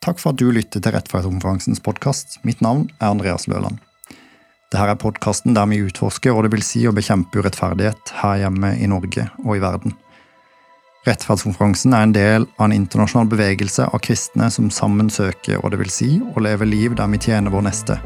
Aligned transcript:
Takk 0.00 0.16
for 0.16 0.32
at 0.32 0.40
du 0.40 0.46
lytter 0.48 0.80
til 0.80 0.94
Rettferdskonferansens 0.94 1.82
podkast. 1.84 2.38
Mitt 2.48 2.62
navn 2.64 2.86
er 3.02 3.10
Andreas 3.10 3.44
Løland. 3.52 3.82
Dette 4.72 4.86
er 4.88 4.96
podkasten 4.96 5.52
der 5.52 5.66
vi 5.68 5.82
utforsker 5.84 6.32
hva 6.32 6.46
det 6.46 6.54
vil 6.54 6.64
si 6.64 6.86
å 6.88 6.94
bekjempe 6.96 7.42
urettferdighet 7.42 8.14
her 8.22 8.38
hjemme 8.40 8.70
i 8.80 8.88
Norge 8.88 9.26
og 9.44 9.58
i 9.58 9.60
verden. 9.60 9.92
Rettferdskonferansen 11.04 11.92
er 11.92 12.06
en 12.06 12.16
del 12.16 12.48
av 12.56 12.70
en 12.70 12.76
internasjonal 12.78 13.28
bevegelse 13.28 13.90
av 13.92 14.00
kristne 14.06 14.48
som 14.54 14.72
sammen 14.72 15.12
søker 15.12 15.60
hva 15.60 15.68
det 15.68 15.82
vil 15.82 15.92
si 15.92 16.10
å 16.32 16.48
leve 16.48 16.68
liv 16.70 16.96
der 16.96 17.12
vi 17.12 17.20
tjener 17.20 17.52
vår 17.52 17.68
neste, 17.68 18.00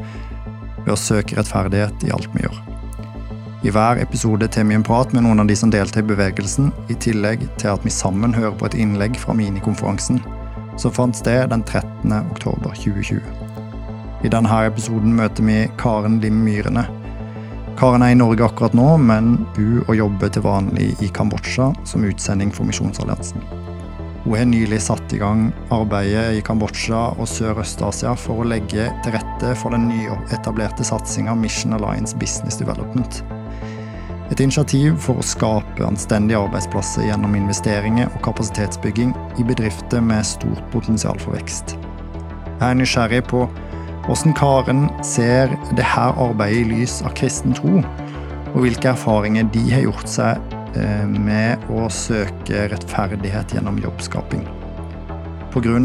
ved 0.83 0.91
å 0.97 0.99
søke 0.99 1.39
rettferdighet 1.39 2.09
i 2.09 2.11
alt 2.15 2.27
vi 2.35 2.43
gjør. 2.43 2.63
I 3.63 3.71
hver 3.71 4.03
episode 4.03 4.51
tar 4.51 4.67
vi 4.67 4.75
en 4.75 4.83
prat 4.83 5.15
med 5.15 5.23
noen 5.23 5.45
av 5.45 5.47
de 5.47 5.55
som 5.55 5.71
deltar 5.71 6.03
i 6.03 6.09
bevegelsen, 6.11 6.73
i 6.91 6.99
tillegg 6.99 7.47
til 7.55 7.71
at 7.71 7.87
vi 7.87 7.99
sammen 8.03 8.35
hører 8.35 8.57
på 8.59 8.67
et 8.67 8.81
innlegg 8.83 9.15
fra 9.21 9.37
minikonferansen 9.37 10.19
som 10.77 10.91
fant 10.91 11.15
sted 11.15 11.49
den 11.49 11.63
13. 11.63 12.13
oktober 12.31 12.75
2020. 12.75 13.21
I 14.25 14.31
denne 14.33 14.61
episoden 14.65 15.13
møter 15.15 15.45
vi 15.45 15.57
Karen 15.77 16.19
Lim 16.23 16.39
Myrene. 16.45 16.85
Karen 17.77 18.05
er 18.05 18.13
i 18.13 18.17
Norge 18.17 18.45
akkurat 18.45 18.73
nå, 18.77 18.95
men 18.97 19.35
bor 19.55 19.91
og 19.91 19.99
jobber 19.99 20.31
til 20.31 20.45
vanlig 20.45 20.93
i 21.03 21.11
Kambodsja 21.13 21.73
som 21.85 22.07
utsending 22.07 22.53
for 22.55 22.67
Misjonsalliansen. 22.67 23.43
Hun 24.25 24.37
har 24.39 24.47
nylig 24.49 24.79
satt 24.81 25.13
i 25.13 25.19
gang 25.21 25.51
arbeidet 25.75 26.39
i 26.39 26.41
Kambodsja 26.41 27.11
og 27.13 27.29
Sørøst-Asia 27.29 28.15
for 28.17 28.41
å 28.41 28.47
legge 28.49 28.87
til 29.05 29.13
rette 29.13 29.53
for 29.59 29.75
den 29.75 29.85
nyetablerte 29.91 30.87
satsinga 30.87 31.35
Mission 31.37 31.77
Alliance 31.77 32.17
Business 32.17 32.57
Development. 32.57 33.21
Et 34.33 34.39
initiativ 34.41 34.95
for 35.03 35.21
å 35.21 35.25
skape 35.25 35.85
anstendige 35.85 36.39
arbeidsplasser 36.41 37.05
gjennom 37.05 37.35
investeringer 37.37 38.09
og 38.09 38.23
kapasitetsbygging 38.25 39.13
i 39.37 39.45
bedrifter 39.45 40.01
med 40.01 40.25
stort 40.25 40.63
potensial 40.73 41.19
for 41.21 41.37
vekst. 41.37 41.75
Jeg 42.55 42.65
er 42.71 42.79
nysgjerrig 42.79 43.21
på 43.29 43.43
hvordan 44.07 44.33
Karen 44.37 44.83
ser 45.05 45.53
dette 45.71 45.85
arbeidet 46.09 46.63
i 46.63 46.67
lys 46.73 46.99
av 47.05 47.13
kristen 47.17 47.53
tro, 47.57 47.83
og 48.55 48.59
hvilke 48.63 48.93
erfaringer 48.93 49.47
de 49.53 49.63
har 49.69 49.85
gjort 49.85 50.09
seg 50.09 50.57
eh, 50.77 51.05
med 51.05 51.65
å 51.73 51.85
søke 51.93 52.67
rettferdighet 52.71 53.57
gjennom 53.57 53.81
jobbskaping. 53.83 54.45
Pga. 55.55 55.79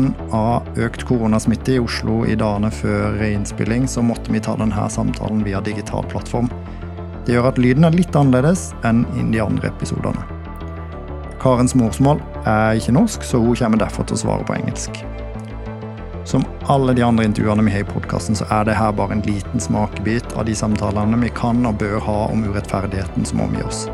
økt 0.83 1.05
koronasmitte 1.07 1.77
i 1.77 1.79
Oslo 1.79 2.25
i 2.27 2.35
dagene 2.35 2.73
før 2.75 3.21
innspilling, 3.23 3.85
så 3.87 4.03
måtte 4.03 4.33
vi 4.35 4.43
ta 4.43 4.57
denne 4.59 4.89
samtalen 4.91 5.45
via 5.47 5.61
digital 5.63 6.09
plattform. 6.11 6.51
Det 7.27 7.37
gjør 7.37 7.51
at 7.51 7.59
lyden 7.61 7.87
er 7.87 7.95
litt 7.95 8.17
annerledes 8.17 8.71
enn 8.87 9.05
i 9.19 9.25
de 9.33 9.43
andre 9.45 9.71
episodene. 9.71 10.23
Karens 11.41 11.75
morsmål 11.77 12.21
er 12.49 12.77
ikke 12.77 12.95
norsk, 12.97 13.25
så 13.25 13.41
hun 13.41 13.57
kommer 13.57 13.81
derfor 13.81 14.09
til 14.09 14.19
å 14.19 14.23
svare 14.25 14.47
på 14.49 14.57
engelsk. 14.59 15.01
Som 16.29 16.45
alle 16.71 16.93
de 16.95 17.03
andre 17.03 17.25
intervjuene 17.27 17.65
vi 17.67 17.73
har 17.75 17.85
i 17.85 17.89
podkasten, 17.89 18.37
så 18.37 18.47
er 18.53 18.69
det 18.69 18.77
her 18.77 18.93
bare 18.97 19.17
en 19.17 19.25
liten 19.27 19.61
smakebit 19.61 20.37
av 20.37 20.47
de 20.49 20.55
samtalene 20.55 21.19
vi 21.25 21.33
kan 21.35 21.65
og 21.67 21.81
bør 21.81 21.99
ha 22.07 22.19
om 22.31 22.45
urettferdigheten 22.45 23.27
som 23.27 23.43
omgir 23.47 23.67
oss. 23.67 23.87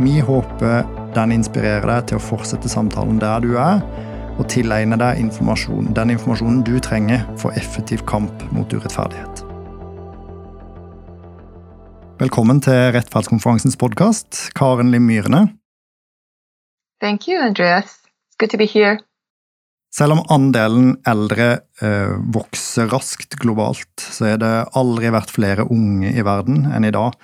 Vi 0.00 0.20
håper 0.24 0.84
den 1.16 1.34
inspirerer 1.34 1.88
deg 1.88 2.10
til 2.10 2.20
å 2.20 2.22
fortsette 2.22 2.70
samtalen 2.70 3.18
der 3.20 3.42
du 3.44 3.56
er, 3.58 3.82
og 4.40 4.46
tilegne 4.52 4.96
deg 5.00 5.20
informasjon, 5.20 5.90
den 5.96 6.14
informasjonen 6.14 6.62
du 6.64 6.78
trenger 6.80 7.26
for 7.40 7.56
effektiv 7.58 8.04
kamp 8.08 8.44
mot 8.54 8.72
urettferdighet. 8.72 9.29
Velkommen 12.20 12.58
til 12.60 12.90
Rettferdskonferansens 12.92 13.78
podkast, 13.80 14.50
Karen 14.52 14.90
Lim 14.92 15.06
Myrene. 15.08 15.54
Thank 17.00 17.24
you, 17.24 17.38
Andreas. 17.40 17.94
It's 18.28 18.36
good 18.36 18.50
to 18.52 18.58
be 18.60 18.66
here. 18.68 18.98
Selv 19.88 20.18
om 20.18 20.20
andelen 20.28 20.98
eldre 21.08 21.46
eh, 21.80 22.12
vokser 22.34 22.90
raskt 22.92 23.38
globalt, 23.40 24.04
så 24.04 24.34
er 24.34 24.42
det 24.42 24.50
aldri 24.76 25.08
vært 25.14 25.32
flere 25.32 25.64
unge 25.72 26.12
i 26.12 26.20
verden 26.26 26.66
enn 26.68 26.84
i 26.84 26.92
dag. 26.92 27.16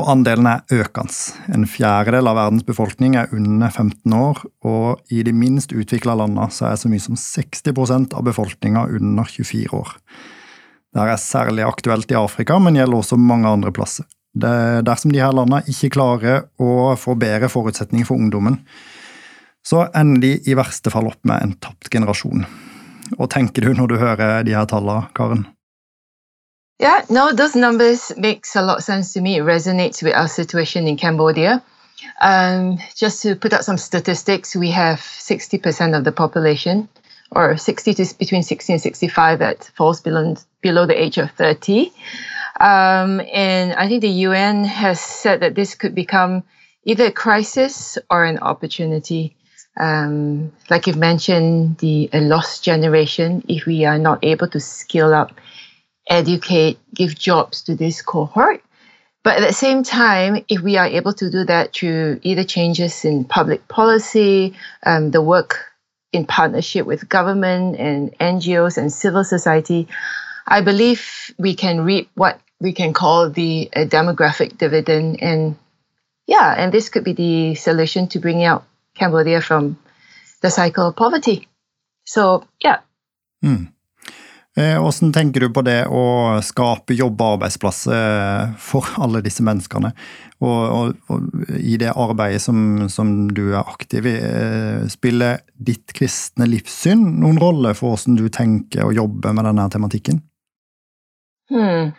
Og 0.00 0.08
andelen 0.14 0.48
er 0.48 0.64
økende. 0.72 1.12
En 1.52 1.68
fjerdedel 1.68 2.30
av 2.30 2.40
verdens 2.40 2.64
befolkning 2.64 3.18
er 3.20 3.28
under 3.28 3.68
15 3.68 4.16
år, 4.16 4.40
og 4.64 5.04
i 5.12 5.20
de 5.28 5.36
minst 5.36 5.76
utvikla 5.76 6.16
landene 6.16 6.48
så 6.48 6.70
er 6.70 6.80
så 6.80 6.88
mye 6.88 7.04
som 7.04 7.20
60% 7.20 8.16
av 8.16 8.24
befolkninga 8.32 8.86
under 8.88 9.28
24 9.36 9.68
år. 9.82 9.92
Dette 10.94 11.10
er 11.10 11.18
særlig 11.18 11.64
aktuelt 11.66 12.12
i 12.12 12.18
Afrika, 12.18 12.58
men 12.62 12.76
gjelder 12.78 13.00
også 13.00 13.18
mange 13.18 13.50
andre 13.50 13.72
plasser. 13.74 14.06
Det, 14.34 14.84
dersom 14.86 15.10
de 15.14 15.22
her 15.22 15.34
landene 15.34 15.62
ikke 15.70 15.90
klarer 15.96 16.46
å 16.58 16.94
få 16.98 17.16
bedre 17.18 17.50
forutsetninger 17.50 18.06
for 18.06 18.18
ungdommen, 18.18 18.60
så 19.66 19.88
ender 19.96 20.22
de 20.22 20.50
i 20.50 20.54
verste 20.54 20.92
fall 20.94 21.08
opp 21.10 21.18
med 21.26 21.42
en 21.42 21.56
tapt 21.58 21.90
generasjon. 21.90 22.46
Hva 23.18 23.28
tenker 23.30 23.66
du 23.66 23.74
når 23.74 23.90
du 23.90 23.96
hører 23.98 24.46
de 24.46 24.54
her 24.54 24.70
tallene, 24.70 25.10
Karen? 25.18 25.46
Yeah, 26.82 27.02
no, 27.08 27.32
those 27.32 27.54
numbers 27.54 28.12
makes 28.16 28.54
a 28.56 28.62
lot 28.62 28.78
of 28.78 28.84
sense 28.84 29.12
to 29.14 29.20
me. 29.20 29.36
It 29.36 29.44
resonates 29.44 30.02
with 30.02 30.14
our 30.14 30.28
situation 30.28 30.86
in 30.86 30.96
Cambodia. 30.96 31.62
Um, 32.20 32.78
just 32.94 33.22
to 33.22 33.36
put 33.36 33.52
out 33.52 33.64
some 33.64 33.78
statistics, 33.78 34.54
we 34.54 34.70
have 34.70 34.98
60% 34.98 35.96
of 35.96 36.04
the 36.04 36.12
population 36.12 36.88
or 37.34 37.56
60 37.56 37.94
to 37.94 38.14
between 38.18 38.42
60 38.42 38.72
and 38.72 38.82
65 38.82 39.38
that 39.40 39.64
falls 39.76 40.00
below, 40.00 40.34
below 40.60 40.86
the 40.86 41.00
age 41.00 41.18
of 41.18 41.30
30. 41.32 41.92
Um, 42.60 43.20
and 43.32 43.72
I 43.74 43.88
think 43.88 44.02
the 44.02 44.08
UN 44.28 44.64
has 44.64 45.00
said 45.00 45.40
that 45.40 45.54
this 45.54 45.74
could 45.74 45.94
become 45.94 46.44
either 46.84 47.06
a 47.06 47.12
crisis 47.12 47.98
or 48.10 48.24
an 48.24 48.38
opportunity. 48.38 49.36
Um, 49.76 50.52
like 50.70 50.86
you've 50.86 50.96
mentioned, 50.96 51.78
the 51.78 52.08
a 52.12 52.20
lost 52.20 52.62
generation, 52.62 53.42
if 53.48 53.66
we 53.66 53.84
are 53.84 53.98
not 53.98 54.20
able 54.22 54.48
to 54.48 54.60
skill 54.60 55.12
up, 55.12 55.32
educate, 56.08 56.78
give 56.94 57.18
jobs 57.18 57.62
to 57.62 57.74
this 57.74 58.00
cohort. 58.00 58.62
But 59.24 59.38
at 59.38 59.46
the 59.48 59.54
same 59.54 59.82
time, 59.82 60.44
if 60.48 60.60
we 60.60 60.76
are 60.76 60.86
able 60.86 61.14
to 61.14 61.30
do 61.30 61.44
that 61.44 61.72
through 61.72 62.20
either 62.22 62.44
changes 62.44 63.04
in 63.04 63.24
public 63.24 63.66
policy, 63.68 64.54
um, 64.84 65.10
the 65.10 65.22
work 65.22 65.73
in 66.14 66.26
partnership 66.26 66.86
with 66.86 67.08
government 67.08 67.76
and 67.76 68.16
NGOs 68.18 68.78
and 68.78 68.92
civil 68.92 69.24
society, 69.24 69.88
I 70.46 70.60
believe 70.60 71.34
we 71.38 71.54
can 71.54 71.84
reap 71.84 72.10
what 72.14 72.40
we 72.60 72.72
can 72.72 72.92
call 72.92 73.30
the 73.30 73.68
uh, 73.74 73.80
demographic 73.80 74.56
dividend. 74.56 75.22
And 75.22 75.56
yeah, 76.26 76.54
and 76.56 76.72
this 76.72 76.88
could 76.88 77.04
be 77.04 77.12
the 77.12 77.54
solution 77.56 78.08
to 78.08 78.18
bring 78.18 78.44
out 78.44 78.64
Cambodia 78.94 79.40
from 79.40 79.78
the 80.40 80.50
cycle 80.50 80.88
of 80.88 80.96
poverty. 80.96 81.48
So 82.04 82.46
yeah. 82.60 82.80
Mm. 83.44 83.73
Hvordan 84.54 85.10
tenker 85.10 85.42
du 85.42 85.48
på 85.50 85.64
det 85.66 85.80
å 85.90 86.02
skape 86.46 86.94
jobb- 86.94 87.22
og 87.24 87.32
arbeidsplasser 87.38 87.94
eh, 87.94 88.52
for 88.62 88.86
alle 89.02 89.22
disse 89.24 89.42
menneskene? 89.42 89.90
Og, 90.44 90.60
og, 90.76 90.94
og 91.10 91.50
i 91.58 91.74
det 91.80 91.90
arbeidet 91.90 92.42
som, 92.44 92.86
som, 92.92 93.10
du 93.34 93.48
er 93.54 93.64
aktiv 93.64 94.06
i, 94.06 94.14
eh, 94.14 94.86
spiller 94.92 95.42
ditt 95.54 95.94
kristne 95.96 96.46
livssyn 96.50 97.02
noen 97.22 97.40
rolle 97.42 97.74
for 97.74 97.94
hvordan 97.94 98.20
du 98.20 98.28
tenker 98.30 98.86
å 98.86 98.94
jobbe 98.94 99.34
med 99.34 99.48
denne 99.48 99.66
tematikken? 99.74 100.22
Hmm. 101.50 101.92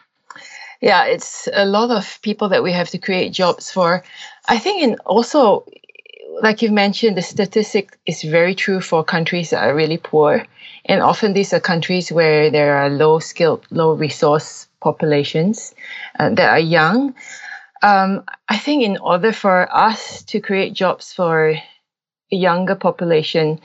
Yeah, 0.82 1.06
it's 1.08 1.48
a 1.54 1.66
lot 1.66 1.90
of 1.92 2.20
people 2.22 2.50
that 2.50 2.64
we 2.64 2.72
have 2.72 2.90
to 2.92 2.98
create 2.98 3.32
jobs 3.32 3.72
for. 3.72 4.04
I 4.48 4.60
think, 4.60 4.84
and 4.84 5.00
also, 5.06 5.66
like 6.42 6.62
you've 6.62 6.74
mentioned, 6.74 7.18
the 7.18 7.22
statistic 7.22 7.98
is 8.06 8.22
very 8.24 8.54
true 8.54 8.82
for 8.82 9.04
countries 9.04 9.50
that 9.50 9.64
are 9.64 9.76
really 9.76 9.98
poor. 9.98 10.46
And 10.86 11.02
often 11.02 11.34
these 11.34 11.54
are 11.54 11.60
countries 11.60 12.12
where 12.12 12.50
there 12.50 12.78
are 12.78 12.90
low 12.90 13.20
skilled, 13.20 13.66
low 13.72 13.94
resource 13.94 14.68
populations 14.82 15.74
uh, 16.20 16.30
that 16.30 16.50
are 16.50 16.60
young. 16.60 17.16
Um, 17.82 18.24
I 18.48 18.58
think 18.58 18.84
in 18.84 18.98
order 18.98 19.32
for 19.32 19.68
us 19.76 20.24
to 20.24 20.40
create 20.40 20.74
jobs 20.74 21.12
for 21.12 21.50
a 21.50 22.36
younger 22.36 22.76
population, 22.76 23.60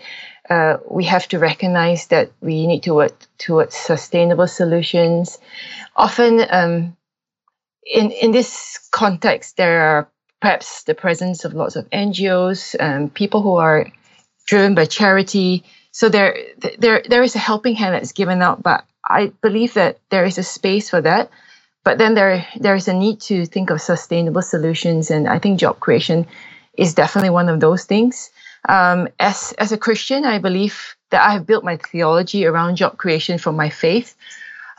uh, 0.48 0.78
we 0.90 1.04
have 1.04 1.28
to 1.28 1.38
recognize 1.38 2.06
that 2.08 2.32
we 2.40 2.66
need 2.66 2.82
to 2.84 2.94
work 2.94 3.14
towards 3.38 3.76
sustainable 3.76 4.48
solutions. 4.48 5.38
Often, 5.96 6.46
um, 6.50 6.96
in 7.84 8.10
in 8.10 8.32
this 8.32 8.78
context, 8.90 9.56
there 9.56 9.82
are 9.82 10.08
perhaps 10.40 10.84
the 10.84 10.94
presence 10.94 11.44
of 11.44 11.54
lots 11.54 11.76
of 11.76 11.88
NGOs, 11.90 12.74
and 12.80 13.12
people 13.12 13.42
who 13.42 13.56
are 13.56 13.86
driven 14.46 14.74
by 14.74 14.86
charity, 14.86 15.64
so 15.92 16.08
there, 16.08 16.36
there, 16.78 17.02
there 17.08 17.22
is 17.22 17.34
a 17.34 17.38
helping 17.40 17.74
hand 17.74 17.94
that's 17.94 18.12
given 18.12 18.42
out, 18.42 18.62
but 18.62 18.84
I 19.08 19.32
believe 19.42 19.74
that 19.74 19.98
there 20.10 20.24
is 20.24 20.38
a 20.38 20.42
space 20.42 20.90
for 20.90 21.00
that. 21.00 21.30
But 21.82 21.98
then 21.98 22.14
there, 22.14 22.46
there 22.58 22.74
is 22.74 22.88
a 22.88 22.94
need 22.94 23.20
to 23.22 23.46
think 23.46 23.70
of 23.70 23.80
sustainable 23.80 24.42
solutions, 24.42 25.10
and 25.10 25.26
I 25.28 25.38
think 25.38 25.58
job 25.58 25.80
creation 25.80 26.26
is 26.76 26.94
definitely 26.94 27.30
one 27.30 27.48
of 27.48 27.60
those 27.60 27.84
things. 27.84 28.30
Um, 28.68 29.08
as 29.18 29.54
as 29.58 29.72
a 29.72 29.78
Christian, 29.78 30.24
I 30.24 30.38
believe 30.38 30.94
that 31.10 31.26
I 31.26 31.32
have 31.32 31.46
built 31.46 31.64
my 31.64 31.76
theology 31.78 32.44
around 32.44 32.76
job 32.76 32.98
creation 32.98 33.38
from 33.38 33.56
my 33.56 33.70
faith. 33.70 34.14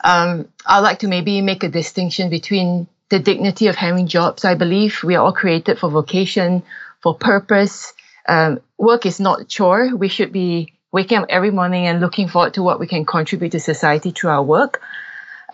Um, 0.04 0.48
I 0.64 0.78
like 0.80 1.00
to 1.00 1.08
maybe 1.08 1.40
make 1.40 1.64
a 1.64 1.68
distinction 1.68 2.30
between 2.30 2.86
the 3.08 3.18
dignity 3.18 3.66
of 3.66 3.74
having 3.74 4.06
jobs. 4.06 4.44
I 4.44 4.54
believe 4.54 5.02
we 5.02 5.16
are 5.16 5.24
all 5.24 5.32
created 5.32 5.78
for 5.78 5.90
vocation, 5.90 6.62
for 7.02 7.14
purpose. 7.14 7.92
Um, 8.28 8.60
work 8.78 9.04
is 9.04 9.20
not 9.20 9.40
a 9.40 9.44
chore. 9.44 9.94
We 9.94 10.08
should 10.08 10.32
be 10.32 10.72
waking 10.92 11.18
up 11.18 11.26
every 11.28 11.50
morning 11.50 11.86
and 11.86 12.00
looking 12.00 12.28
forward 12.28 12.54
to 12.54 12.62
what 12.62 12.78
we 12.78 12.86
can 12.86 13.04
contribute 13.04 13.52
to 13.52 13.60
society 13.60 14.10
through 14.10 14.30
our 14.30 14.42
work. 14.42 14.82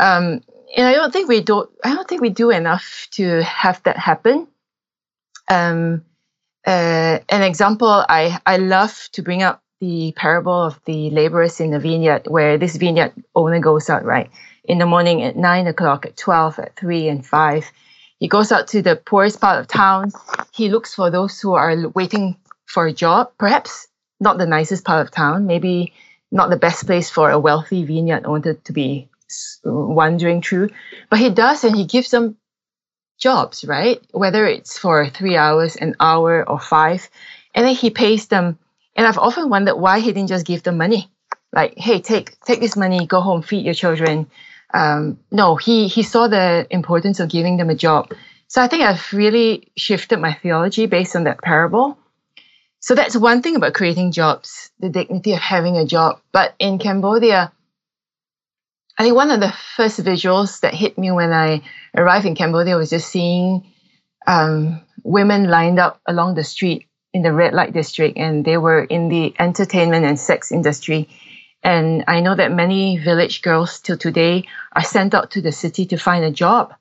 Um, 0.00 0.42
and 0.76 0.86
I 0.86 0.92
don't 0.92 1.12
think 1.12 1.28
we 1.28 1.40
do. 1.40 1.68
I 1.82 1.94
don't 1.94 2.06
think 2.06 2.20
we 2.20 2.30
do 2.30 2.50
enough 2.50 3.08
to 3.12 3.42
have 3.42 3.82
that 3.84 3.96
happen. 3.96 4.46
Um, 5.48 6.04
uh, 6.66 7.18
an 7.28 7.42
example 7.42 8.04
I 8.08 8.38
I 8.44 8.58
love 8.58 9.08
to 9.12 9.22
bring 9.22 9.42
up 9.42 9.62
the 9.80 10.12
parable 10.16 10.64
of 10.64 10.78
the 10.84 11.10
laborers 11.10 11.60
in 11.60 11.70
the 11.70 11.78
vineyard, 11.78 12.26
where 12.26 12.58
this 12.58 12.76
vineyard 12.76 13.12
owner 13.34 13.60
goes 13.60 13.88
out 13.88 14.04
right 14.04 14.30
in 14.64 14.78
the 14.78 14.86
morning 14.86 15.22
at 15.22 15.36
nine 15.36 15.66
o'clock, 15.66 16.04
at 16.04 16.16
twelve, 16.16 16.58
at 16.58 16.76
three, 16.76 17.08
and 17.08 17.24
five. 17.24 17.70
He 18.18 18.28
goes 18.28 18.52
out 18.52 18.68
to 18.68 18.82
the 18.82 18.96
poorest 18.96 19.40
part 19.40 19.60
of 19.60 19.68
town. 19.68 20.12
He 20.52 20.68
looks 20.68 20.94
for 20.94 21.10
those 21.10 21.40
who 21.40 21.54
are 21.54 21.88
waiting 21.94 22.36
for 22.66 22.86
a 22.86 22.92
job, 22.92 23.32
perhaps 23.38 23.87
not 24.20 24.38
the 24.38 24.46
nicest 24.46 24.84
part 24.84 25.06
of 25.06 25.12
town, 25.12 25.46
maybe 25.46 25.92
not 26.30 26.50
the 26.50 26.56
best 26.56 26.86
place 26.86 27.10
for 27.10 27.30
a 27.30 27.38
wealthy 27.38 27.84
vineyard 27.84 28.24
owner 28.26 28.54
to 28.54 28.72
be 28.72 29.08
wandering 29.64 30.42
through. 30.42 30.70
But 31.10 31.18
he 31.18 31.30
does, 31.30 31.64
and 31.64 31.76
he 31.76 31.84
gives 31.86 32.10
them 32.10 32.36
jobs, 33.18 33.64
right? 33.64 34.00
Whether 34.12 34.46
it's 34.46 34.78
for 34.78 35.08
three 35.08 35.36
hours, 35.36 35.76
an 35.76 35.96
hour, 36.00 36.48
or 36.48 36.58
five. 36.58 37.08
And 37.54 37.66
then 37.66 37.74
he 37.74 37.90
pays 37.90 38.28
them. 38.28 38.58
And 38.96 39.06
I've 39.06 39.18
often 39.18 39.50
wondered 39.50 39.76
why 39.76 40.00
he 40.00 40.12
didn't 40.12 40.28
just 40.28 40.46
give 40.46 40.62
them 40.62 40.78
money. 40.78 41.10
Like, 41.52 41.74
hey, 41.76 42.00
take 42.00 42.38
take 42.40 42.60
this 42.60 42.76
money, 42.76 43.06
go 43.06 43.20
home, 43.20 43.42
feed 43.42 43.64
your 43.64 43.74
children. 43.74 44.30
Um, 44.72 45.18
no, 45.30 45.56
he 45.56 45.88
he 45.88 46.02
saw 46.02 46.28
the 46.28 46.66
importance 46.70 47.20
of 47.20 47.30
giving 47.30 47.56
them 47.56 47.70
a 47.70 47.74
job. 47.74 48.12
So 48.48 48.62
I 48.62 48.68
think 48.68 48.82
I've 48.82 49.12
really 49.12 49.68
shifted 49.76 50.18
my 50.18 50.34
theology 50.34 50.86
based 50.86 51.16
on 51.16 51.24
that 51.24 51.40
parable. 51.42 51.98
So 52.80 52.94
that's 52.94 53.16
one 53.16 53.42
thing 53.42 53.56
about 53.56 53.74
creating 53.74 54.12
jobs, 54.12 54.70
the 54.78 54.88
dignity 54.88 55.32
of 55.32 55.40
having 55.40 55.76
a 55.76 55.84
job. 55.84 56.20
But 56.32 56.54
in 56.58 56.78
Cambodia, 56.78 57.52
I 58.96 59.02
think 59.02 59.14
one 59.14 59.30
of 59.30 59.40
the 59.40 59.52
first 59.76 60.00
visuals 60.00 60.60
that 60.60 60.74
hit 60.74 60.98
me 60.98 61.10
when 61.10 61.32
I 61.32 61.62
arrived 61.96 62.26
in 62.26 62.34
Cambodia 62.34 62.76
was 62.76 62.90
just 62.90 63.08
seeing 63.08 63.64
um, 64.26 64.80
women 65.02 65.48
lined 65.48 65.78
up 65.78 66.00
along 66.06 66.34
the 66.34 66.44
street 66.44 66.86
in 67.14 67.22
the 67.22 67.32
red 67.32 67.54
light 67.54 67.72
district, 67.72 68.18
and 68.18 68.44
they 68.44 68.58
were 68.58 68.84
in 68.84 69.08
the 69.08 69.34
entertainment 69.38 70.04
and 70.04 70.18
sex 70.18 70.52
industry. 70.52 71.08
And 71.62 72.04
I 72.06 72.20
know 72.20 72.36
that 72.36 72.52
many 72.52 72.98
village 72.98 73.42
girls 73.42 73.80
till 73.80 73.96
today 73.96 74.44
are 74.72 74.84
sent 74.84 75.14
out 75.14 75.32
to 75.32 75.40
the 75.40 75.52
city 75.52 75.86
to 75.86 75.96
find 75.96 76.24
a 76.24 76.30
job. 76.30 76.74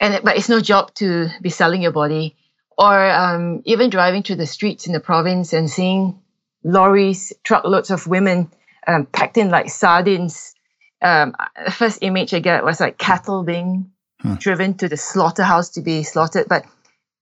And 0.00 0.22
but 0.22 0.36
it's 0.36 0.48
no 0.48 0.60
job 0.60 0.94
to 0.94 1.28
be 1.40 1.50
selling 1.50 1.82
your 1.82 1.92
body, 1.92 2.36
or 2.82 3.10
um, 3.10 3.62
even 3.64 3.90
driving 3.90 4.22
through 4.22 4.36
the 4.36 4.46
streets 4.46 4.86
in 4.86 4.92
the 4.92 5.00
province 5.00 5.52
and 5.52 5.70
seeing 5.70 6.20
lorries, 6.64 7.32
truckloads 7.44 7.90
of 7.90 8.06
women 8.06 8.50
um, 8.86 9.06
packed 9.06 9.36
in 9.36 9.50
like 9.50 9.70
sardines 9.70 10.54
um, 11.02 11.34
the 11.64 11.70
first 11.70 11.98
image 12.00 12.32
I 12.32 12.38
get 12.38 12.64
was 12.64 12.80
like 12.80 12.96
cattle 12.96 13.42
being 13.42 13.90
hmm. 14.20 14.34
driven 14.34 14.74
to 14.74 14.88
the 14.88 14.96
slaughterhouse 14.96 15.70
to 15.70 15.82
be 15.82 16.04
slaughtered, 16.04 16.46
but 16.48 16.64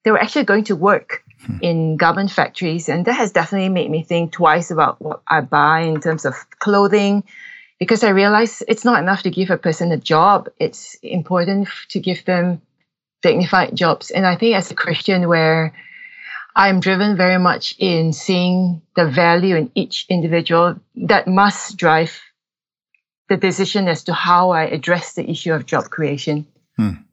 they 0.04 0.10
were 0.10 0.20
actually 0.20 0.44
going 0.44 0.64
to 0.64 0.76
work 0.76 1.24
hmm. 1.44 1.56
in 1.62 1.96
garment 1.96 2.30
factories, 2.30 2.88
and 2.88 3.06
that 3.06 3.14
has 3.14 3.32
definitely 3.32 3.70
made 3.70 3.90
me 3.90 4.04
think 4.04 4.32
twice 4.32 4.70
about 4.70 5.00
what 5.00 5.22
I 5.26 5.40
buy 5.40 5.80
in 5.80 6.00
terms 6.00 6.26
of 6.26 6.34
clothing, 6.58 7.24
because 7.78 8.04
I 8.04 8.10
realize 8.10 8.62
it's 8.68 8.84
not 8.84 9.02
enough 9.02 9.22
to 9.22 9.30
give 9.30 9.50
a 9.50 9.56
person 9.56 9.92
a 9.92 9.96
job; 9.96 10.50
it's 10.58 10.94
important 11.02 11.68
to 11.88 12.00
give 12.00 12.24
them 12.26 12.60
dignified 13.22 13.74
jobs. 13.76 14.10
And 14.10 14.26
I 14.26 14.36
think 14.36 14.56
as 14.56 14.70
a 14.70 14.74
Christian, 14.74 15.28
where 15.28 15.72
I'm 16.56 16.80
driven 16.80 17.16
very 17.16 17.38
much 17.38 17.74
in 17.78 18.12
seeing 18.12 18.82
the 18.96 19.06
value 19.06 19.56
in 19.56 19.70
each 19.74 20.06
individual 20.08 20.76
that 21.08 21.26
must 21.26 21.76
drive 21.76 22.20
the 23.28 23.36
decision 23.36 23.88
as 23.88 24.04
to 24.04 24.12
how 24.12 24.50
I 24.50 24.64
address 24.64 25.14
the 25.14 25.30
issue 25.30 25.52
of 25.52 25.66
job 25.66 25.84
creation. 25.90 26.46
Mm. 26.78 27.06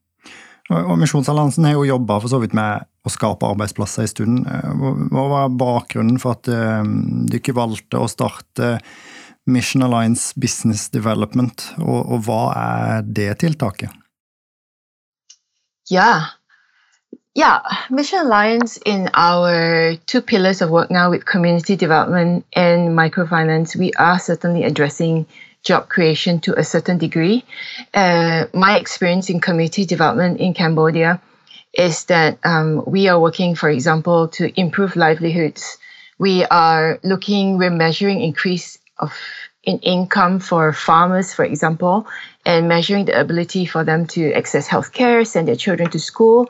Og 0.68 0.98
Misjonsalliansen 1.00 1.64
har 1.64 1.78
jo 1.78 1.86
jobba 1.88 2.18
med 2.52 2.88
å 3.08 3.12
skape 3.12 3.48
arbeidsplasser 3.48 4.04
en 4.04 4.10
stund. 4.12 4.50
Hva 5.14 5.24
var 5.32 5.54
bakgrunnen 5.56 6.20
for 6.20 6.36
at 6.36 6.50
dere 7.32 7.56
valgte 7.56 8.02
å 8.02 8.10
starte 8.12 8.74
Mission 9.48 9.86
Alliance 9.86 10.34
Business 10.36 10.90
Development, 10.92 11.70
og, 11.80 12.02
og 12.12 12.26
hva 12.28 12.42
er 12.52 13.08
det 13.08 13.30
tiltaket? 13.46 13.94
Yeah. 15.90 16.28
Yeah, 17.34 17.62
Mission 17.92 18.20
Alliance 18.20 18.80
in 18.84 19.10
our 19.14 19.96
two 20.08 20.22
pillars 20.22 20.62
of 20.62 20.72
work 20.72 20.90
now 20.90 21.12
with 21.12 21.24
community 21.24 21.76
development 21.76 22.46
and 22.54 22.98
microfinance, 22.98 23.76
we 23.76 23.94
are 23.94 24.18
certainly 24.18 24.64
addressing 24.64 25.28
job 25.64 25.88
creation 25.88 26.40
to 26.42 26.58
a 26.58 26.64
certain 26.64 26.98
degree. 26.98 27.46
Uh, 27.94 28.46
my 28.54 28.78
experience 28.80 29.30
in 29.30 29.40
community 29.40 29.86
development 29.86 30.40
in 30.40 30.56
Cambodia 30.56 31.22
is 31.74 32.06
that 32.06 32.40
um, 32.44 32.84
we 32.88 33.08
are 33.08 33.20
working, 33.20 33.54
for 33.54 33.70
example, 33.70 34.30
to 34.30 34.60
improve 34.60 34.96
livelihoods. 34.96 35.78
We 36.18 36.44
are 36.46 37.00
looking, 37.04 37.60
we're 37.60 37.70
measuring 37.70 38.22
increase 38.22 38.80
of 38.98 39.14
in 39.68 39.80
income 39.80 40.40
for 40.40 40.72
farmers, 40.72 41.34
for 41.34 41.44
example, 41.44 42.08
and 42.46 42.70
measuring 42.70 43.04
the 43.04 43.20
ability 43.20 43.66
for 43.66 43.84
them 43.84 44.08
to 44.08 44.32
access 44.32 44.66
healthcare, 44.66 45.28
send 45.28 45.50
their 45.50 45.58
children 45.58 45.90
to 45.90 46.00
school. 46.00 46.48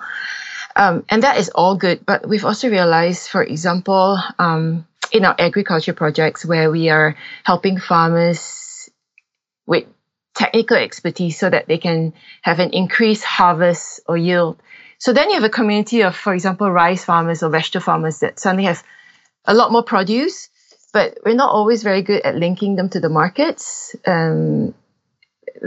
Um, 0.75 1.03
and 1.09 1.23
that 1.23 1.37
is 1.37 1.49
all 1.49 1.75
good. 1.75 2.05
But 2.05 2.29
we've 2.29 2.45
also 2.45 2.69
realized, 2.69 3.27
for 3.29 3.43
example, 3.43 4.19
um, 4.37 4.85
in 5.11 5.25
our 5.25 5.35
agriculture 5.39 5.93
projects 5.93 6.45
where 6.45 6.69
we 6.69 6.89
are 6.89 7.15
helping 7.43 7.79
farmers 7.79 8.87
with 9.65 9.85
technical 10.35 10.77
expertise 10.77 11.39
so 11.39 11.49
that 11.49 11.65
they 11.67 11.79
can 11.79 12.13
have 12.43 12.59
an 12.59 12.69
increased 12.69 13.23
harvest 13.23 13.99
or 14.07 14.15
yield. 14.15 14.61
So 14.99 15.11
then 15.11 15.29
you 15.29 15.35
have 15.35 15.43
a 15.43 15.49
community 15.49 16.03
of, 16.03 16.15
for 16.15 16.35
example, 16.35 16.69
rice 16.69 17.03
farmers 17.03 17.41
or 17.41 17.49
vegetable 17.49 17.83
farmers 17.83 18.19
that 18.19 18.39
suddenly 18.39 18.65
have 18.65 18.83
a 19.45 19.55
lot 19.55 19.71
more 19.71 19.83
produce, 19.83 20.49
but 20.93 21.17
we're 21.25 21.35
not 21.35 21.51
always 21.51 21.83
very 21.83 22.01
good 22.01 22.21
at 22.21 22.35
linking 22.35 22.75
them 22.75 22.89
to 22.89 22.99
the 22.99 23.09
markets. 23.09 23.95
Um, 24.05 24.73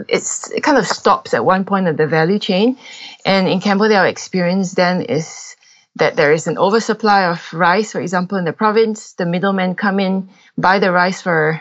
it's 0.09 0.51
it 0.51 0.63
kind 0.63 0.79
of 0.79 0.87
stops 0.87 1.35
at 1.35 1.45
one 1.45 1.65
point 1.65 1.89
of 1.89 1.97
the 1.97 2.07
value 2.07 2.39
chain, 2.39 2.79
and 3.25 3.49
in 3.49 3.61
Cambodia, 3.61 3.99
our 3.99 4.07
experience 4.07 4.73
then 4.73 5.03
is 5.03 5.57
that 5.97 6.17
there 6.17 6.33
is 6.33 6.47
an 6.47 6.59
oversupply 6.59 7.25
of 7.25 7.53
rice, 7.53 7.93
for 7.93 8.01
example, 8.01 8.39
in 8.39 8.45
the 8.45 8.53
province. 8.53 9.15
The 9.15 9.27
middlemen 9.27 9.75
come 9.75 9.99
in, 10.01 10.31
buy 10.57 10.79
the 10.79 10.93
rice 10.93 11.21
for 11.21 11.61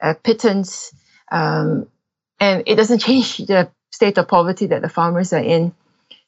uh, 0.00 0.14
pittance, 0.22 0.92
um, 1.30 1.88
and 2.38 2.62
it 2.66 2.76
doesn't 2.76 2.98
change 3.06 3.38
the 3.38 3.70
state 3.90 4.18
of 4.18 4.28
poverty 4.28 4.66
that 4.66 4.82
the 4.82 4.88
farmers 4.88 5.32
are 5.32 5.42
in. 5.42 5.72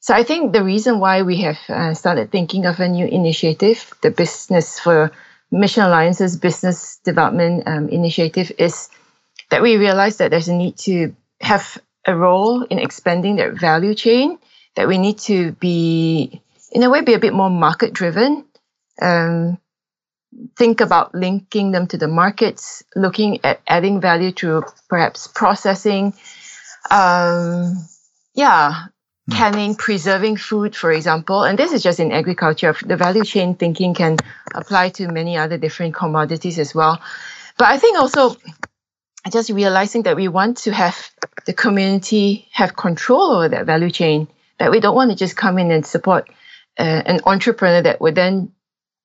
So 0.00 0.14
I 0.14 0.22
think 0.22 0.52
the 0.52 0.62
reason 0.62 1.00
why 1.00 1.22
we 1.22 1.38
have 1.42 1.58
uh, 1.68 1.94
started 1.94 2.30
thinking 2.30 2.66
of 2.66 2.78
a 2.78 2.88
new 2.88 3.06
initiative, 3.06 3.94
the 4.02 4.10
Business 4.10 4.78
for 4.78 5.12
Mission 5.50 5.84
Alliance's 5.84 6.36
Business 6.36 6.98
Development 7.04 7.62
um, 7.66 7.88
Initiative, 7.88 8.50
is 8.58 8.88
that 9.50 9.62
we 9.62 9.76
realize 9.76 10.16
that 10.16 10.30
there's 10.30 10.48
a 10.48 10.54
need 10.54 10.76
to 10.78 11.14
have 11.40 11.78
a 12.06 12.16
role 12.16 12.62
in 12.62 12.78
expanding 12.78 13.36
their 13.36 13.52
value 13.52 13.94
chain, 13.94 14.38
that 14.76 14.88
we 14.88 14.98
need 14.98 15.18
to 15.18 15.52
be, 15.52 16.42
in 16.72 16.82
a 16.82 16.90
way, 16.90 17.02
be 17.02 17.14
a 17.14 17.18
bit 17.18 17.32
more 17.32 17.50
market 17.50 17.92
driven. 17.92 18.44
Um, 19.00 19.58
think 20.56 20.80
about 20.80 21.14
linking 21.14 21.72
them 21.72 21.86
to 21.88 21.96
the 21.96 22.08
markets, 22.08 22.82
looking 22.96 23.44
at 23.44 23.60
adding 23.66 24.00
value 24.00 24.32
through 24.32 24.64
perhaps 24.88 25.26
processing. 25.28 26.14
Um, 26.90 27.86
yeah. 28.34 28.86
Canning, 29.30 29.74
preserving 29.74 30.36
food, 30.36 30.76
for 30.76 30.92
example. 30.92 31.44
And 31.44 31.58
this 31.58 31.72
is 31.72 31.82
just 31.82 32.00
in 32.00 32.12
agriculture. 32.12 32.74
The 32.84 32.96
value 32.96 33.24
chain 33.24 33.54
thinking 33.54 33.94
can 33.94 34.18
apply 34.54 34.90
to 34.90 35.08
many 35.08 35.36
other 35.36 35.56
different 35.56 35.94
commodities 35.94 36.58
as 36.58 36.74
well. 36.74 37.00
But 37.56 37.68
I 37.68 37.78
think 37.78 37.98
also 37.98 38.36
just 39.32 39.50
realizing 39.50 40.02
that 40.02 40.16
we 40.16 40.28
want 40.28 40.58
to 40.58 40.72
have 40.72 41.10
the 41.46 41.54
community 41.54 42.48
have 42.52 42.76
control 42.76 43.32
over 43.32 43.48
that 43.48 43.66
value 43.66 43.90
chain, 43.90 44.28
that 44.58 44.70
we 44.70 44.80
don't 44.80 44.94
want 44.94 45.10
to 45.10 45.16
just 45.16 45.36
come 45.36 45.58
in 45.58 45.70
and 45.70 45.86
support 45.86 46.28
uh, 46.78 47.02
an 47.06 47.20
entrepreneur 47.24 47.82
that 47.82 48.00
would 48.00 48.14
then 48.14 48.52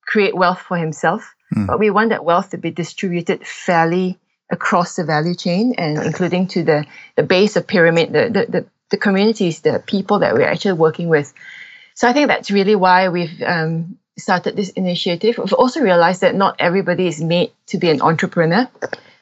create 0.05 0.35
wealth 0.35 0.59
for 0.59 0.75
himself, 0.75 1.35
mm. 1.55 1.67
but 1.67 1.79
we 1.79 1.89
want 1.89 2.09
that 2.09 2.25
wealth 2.25 2.49
to 2.49 2.57
be 2.57 2.71
distributed 2.71 3.45
fairly 3.45 4.17
across 4.51 4.95
the 4.95 5.03
value 5.03 5.35
chain 5.35 5.75
and 5.77 5.99
including 5.99 6.47
to 6.47 6.63
the, 6.63 6.85
the 7.15 7.23
base 7.23 7.55
of 7.55 7.67
pyramid, 7.67 8.11
the, 8.11 8.29
the, 8.29 8.51
the, 8.51 8.65
the 8.89 8.97
communities, 8.97 9.61
the 9.61 9.81
people 9.85 10.19
that 10.19 10.33
we're 10.33 10.47
actually 10.47 10.73
working 10.73 11.09
with. 11.09 11.33
So 11.95 12.07
I 12.07 12.13
think 12.13 12.27
that's 12.27 12.51
really 12.51 12.75
why 12.75 13.09
we've 13.09 13.41
um, 13.41 13.97
started 14.17 14.55
this 14.55 14.69
initiative. 14.69 15.37
We've 15.37 15.53
also 15.53 15.81
realized 15.81 16.21
that 16.21 16.35
not 16.35 16.55
everybody 16.59 17.07
is 17.07 17.21
made 17.21 17.51
to 17.67 17.77
be 17.77 17.89
an 17.89 18.01
entrepreneur. 18.01 18.67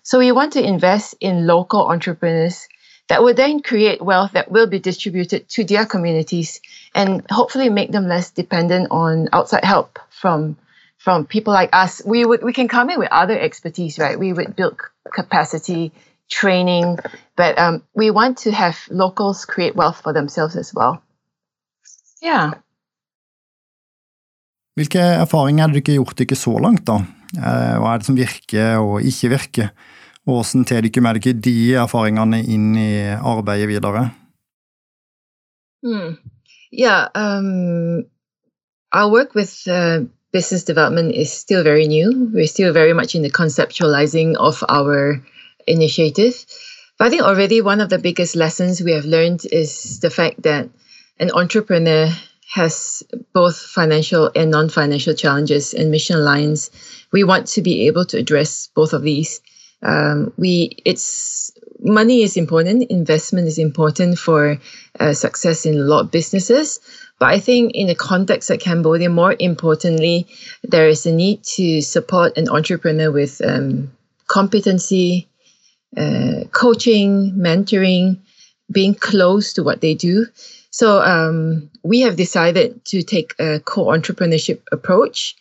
So 0.03 0.19
we 0.19 0.31
want 0.31 0.53
to 0.53 0.63
invest 0.63 1.15
in 1.19 1.47
local 1.47 1.87
entrepreneurs 1.87 2.67
that 3.09 3.23
will 3.23 3.33
then 3.33 3.61
create 3.61 4.01
wealth 4.01 4.33
that 4.33 4.51
will 4.51 4.67
be 4.67 4.79
distributed 4.79 5.47
to 5.49 5.63
their 5.63 5.85
communities 5.85 6.61
and 6.93 7.25
hopefully 7.29 7.69
make 7.69 7.91
them 7.91 8.07
less 8.07 8.31
dependent 8.31 8.87
on 8.91 9.29
outside 9.33 9.63
help 9.63 9.99
from 10.09 10.57
from 10.97 11.25
people 11.25 11.53
like 11.53 11.69
us, 11.73 12.01
we 12.05 12.25
would 12.25 12.43
we 12.43 12.53
can 12.53 12.67
come 12.67 12.89
in 12.89 12.99
with 12.99 13.09
other 13.11 13.39
expertise, 13.39 13.99
right? 13.99 14.19
We 14.19 14.33
would 14.33 14.55
build 14.55 14.77
capacity, 15.13 15.93
training, 16.29 16.99
but 17.35 17.57
um, 17.57 17.83
we 17.95 18.11
want 18.11 18.37
to 18.39 18.51
have 18.51 18.77
locals 18.89 19.45
create 19.45 19.75
wealth 19.75 20.01
for 20.01 20.13
themselves 20.13 20.55
as 20.55 20.73
well. 20.73 21.01
Yeah. 22.21 22.51
Hvilke 24.77 25.01
erfaringer 25.01 25.65
har 25.65 25.73
dere 25.73 25.97
gjort 25.97 26.17
dere 26.19 26.37
så 26.37 26.53
langt, 26.61 26.85
da? 26.85 26.99
Eh, 27.35 27.77
hva 27.81 27.93
er 27.93 28.01
det 28.01 28.07
som 28.07 28.17
virker 28.17 28.77
og 28.77 29.05
ikke 29.05 29.31
virker? 29.33 29.71
Og 30.27 30.37
hvordan 30.37 30.65
tar 30.67 30.85
dere 30.85 31.01
med 31.01 31.17
dere 31.17 31.39
de 31.47 31.55
erfaringene 31.81 32.43
inn 32.45 32.75
i 32.77 32.91
arbeidet 33.15 33.69
videre? 33.71 34.09
Hmm. 35.81 36.17
Yeah, 36.71 37.07
um, 37.15 38.05
our 38.91 39.09
work 39.09 39.33
with 39.35 39.63
uh, 39.67 40.03
business 40.33 40.63
development 40.63 41.15
is 41.15 41.31
still 41.31 41.63
very 41.63 41.87
new. 41.87 42.29
We're 42.33 42.47
still 42.47 42.73
very 42.73 42.93
much 42.93 43.15
in 43.15 43.23
the 43.23 43.31
conceptualizing 43.31 44.35
of 44.35 44.63
our 44.69 45.23
initiative. 45.67 46.45
But 46.97 47.07
I 47.07 47.09
think 47.09 47.23
already 47.23 47.61
one 47.61 47.81
of 47.81 47.89
the 47.89 47.99
biggest 47.99 48.35
lessons 48.35 48.81
we 48.81 48.93
have 48.93 49.05
learned 49.05 49.45
is 49.51 49.99
the 49.99 50.09
fact 50.09 50.43
that 50.43 50.69
an 51.19 51.31
entrepreneur 51.31 52.09
has 52.49 53.03
both 53.33 53.57
financial 53.57 54.31
and 54.35 54.51
non-financial 54.51 55.13
challenges 55.13 55.73
and 55.73 55.91
mission 55.91 56.23
lines. 56.23 56.71
We 57.11 57.23
want 57.23 57.47
to 57.47 57.61
be 57.61 57.87
able 57.87 58.05
to 58.05 58.17
address 58.17 58.69
both 58.73 58.93
of 58.93 59.01
these. 59.01 59.41
Um, 59.83 60.33
we 60.37 60.77
it's 60.85 61.51
money 61.79 62.23
is 62.23 62.37
important 62.37 62.89
investment 62.89 63.47
is 63.47 63.59
important 63.59 64.17
for 64.17 64.57
uh, 64.99 65.13
success 65.13 65.65
in 65.65 65.75
a 65.75 65.83
lot 65.83 66.05
of 66.05 66.11
businesses. 66.11 66.79
But 67.19 67.29
i 67.29 67.39
think 67.39 67.73
in 67.73 67.87
the 67.87 67.95
context 67.95 68.49
of 68.49 68.59
cambodia 68.59 69.09
more 69.09 69.35
importantly 69.39 70.27
there 70.63 70.87
is 70.87 71.05
a 71.05 71.11
need 71.11 71.43
to 71.57 71.81
support 71.81 72.37
an 72.37 72.49
entrepreneur 72.49 73.11
with 73.11 73.41
um, 73.43 73.91
competency 74.27 75.27
uh, 75.95 76.43
coaching 76.51 77.33
mentoring 77.37 78.19
being 78.71 78.93
close 78.93 79.53
to 79.53 79.63
what 79.63 79.81
they 79.81 79.93
do 79.93 80.25
so 80.69 81.01
um, 81.01 81.69
we 81.83 82.01
have 82.01 82.15
decided 82.15 82.83
to 82.85 83.01
take 83.01 83.33
a 83.39 83.59
co-entrepreneurship 83.59 84.61
approach 84.71 85.35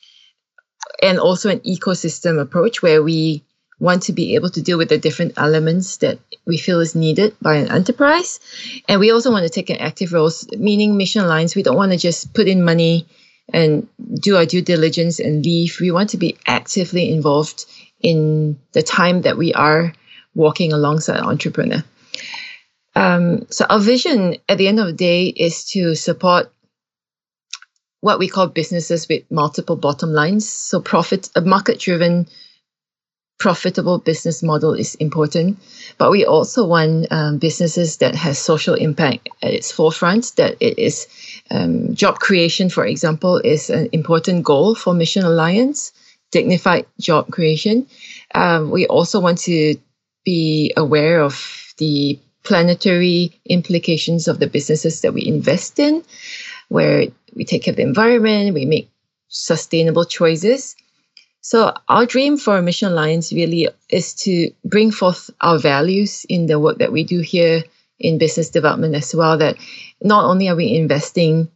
and 1.03 1.19
also 1.19 1.51
an 1.51 1.61
ecosystem 1.61 2.41
approach 2.41 2.83
where 2.83 3.03
we 3.03 3.43
want 3.79 4.03
to 4.05 4.13
be 4.13 4.35
able 4.35 4.49
to 4.51 4.63
deal 4.63 4.79
with 4.79 4.89
the 4.89 4.99
different 4.99 5.35
elements 5.37 5.99
that 5.99 6.19
we 6.47 6.57
feel 6.57 6.81
is 6.81 6.95
needed 6.95 7.37
by 7.43 7.57
an 7.57 7.71
enterprise. 7.71 8.41
And 8.89 9.01
we 9.01 9.11
also 9.11 9.31
want 9.31 9.45
to 9.45 9.51
take 9.51 9.69
an 9.69 9.77
active 9.77 10.13
role, 10.13 10.31
meaning 10.57 10.97
mission 10.97 11.27
lines. 11.29 11.55
We 11.55 11.63
don't 11.63 11.77
want 11.77 11.93
to 11.93 11.99
just 11.99 12.33
put 12.33 12.49
in 12.49 12.65
money 12.65 13.07
and 13.53 13.87
do 14.15 14.37
our 14.37 14.47
due 14.47 14.63
diligence 14.63 15.21
and 15.21 15.45
leave. 15.45 15.77
We 15.81 15.91
want 15.91 16.11
to 16.11 16.17
be 16.17 16.37
actively 16.47 17.11
involved 17.11 17.67
in 18.01 18.59
the 18.73 18.83
time 18.83 19.23
that 19.23 19.37
we 19.37 19.53
are 19.53 19.93
walking 20.37 20.73
alongside 20.73 21.19
an 21.19 21.25
entrepreneur. 21.25 21.83
Um, 22.95 23.47
so 23.51 23.65
our 23.69 23.81
vision 23.81 24.37
at 24.49 24.59
the 24.59 24.69
end 24.69 24.79
of 24.79 24.87
the 24.87 24.93
day 24.93 25.27
is 25.27 25.65
to 25.71 25.95
support 25.95 26.53
what 28.01 28.19
we 28.19 28.29
call 28.29 28.47
businesses 28.47 29.09
with 29.09 29.25
multiple 29.31 29.77
bottom 29.77 30.13
lines. 30.13 30.49
So 30.49 30.81
profit, 30.81 31.29
a 31.35 31.41
market-driven, 31.41 32.29
profitable 33.39 33.99
business 33.99 34.43
model 34.43 34.73
is 34.73 34.95
important, 34.95 35.59
but 35.99 36.11
we 36.11 36.25
also 36.25 36.67
want 36.67 37.11
um, 37.11 37.39
businesses 37.39 37.97
that 37.99 38.15
has 38.15 38.39
social 38.39 38.75
impact 38.75 39.29
at 39.43 39.53
its 39.53 39.73
forefront. 39.73 40.33
That 40.37 40.57
it 40.61 40.79
is 40.79 41.07
um, 41.51 41.95
job 41.95 42.19
creation, 42.19 42.71
for 42.71 42.87
example, 42.87 43.39
is 43.39 43.71
an 43.71 43.89
important 43.93 44.45
goal 44.45 44.75
for 44.75 44.95
Mission 44.95 45.25
Alliance. 45.25 45.93
Dignified 46.33 46.87
job 47.01 47.31
creation. 47.31 47.87
Um, 48.35 48.71
we 48.71 48.87
also 48.87 49.21
want 49.21 49.39
to 49.47 49.77
be 50.27 50.75
aware 50.77 51.23
of 51.23 51.73
the 51.79 52.19
planetary 52.43 53.41
implications 53.47 54.29
of 54.29 54.39
the 54.39 54.47
businesses 54.47 55.01
that 55.01 55.15
we 55.15 55.25
invest 55.25 55.79
in, 55.79 56.05
where 56.69 57.07
we 57.35 57.45
take 57.45 57.63
care 57.63 57.73
of 57.73 57.77
the 57.77 57.83
environment, 57.83 58.53
we 58.53 58.67
make 58.67 58.91
sustainable 59.29 60.05
choices. 60.05 60.77
So 61.41 61.73
our 61.89 62.07
dream 62.07 62.37
for 62.37 62.61
Mission 62.61 62.91
Alliance 62.91 63.33
really 63.33 63.69
is 63.89 64.15
to 64.25 64.51
bring 64.65 64.91
forth 64.91 65.31
our 65.41 65.59
values 65.59 66.27
in 66.29 66.47
the 66.47 66.59
work 66.59 66.79
that 66.79 66.93
we 66.93 67.05
do 67.05 67.21
here 67.21 67.63
in 68.01 68.19
business 68.19 68.51
development 68.51 68.97
as 68.97 69.15
well. 69.15 69.39
That 69.39 69.57
not 70.03 70.25
only 70.25 70.49
are 70.49 70.57
we 70.57 70.75
investing 70.75 71.49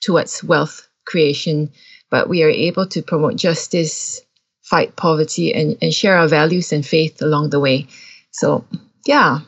towards 0.00 0.42
wealth 0.42 0.88
creation, 1.06 1.70
but 2.10 2.28
we 2.28 2.42
are 2.42 2.50
able 2.50 2.86
to 2.88 3.02
promote 3.02 3.36
justice, 3.36 4.20
fight 4.62 4.96
poverty, 4.96 5.54
and, 5.54 5.78
and 5.80 5.94
share 5.94 6.16
our 6.16 6.28
values 6.28 6.72
and 6.72 6.84
faith 6.84 7.22
along 7.22 7.50
the 7.50 7.60
way. 7.60 7.86
So 8.36 8.60
ja. 9.08 9.40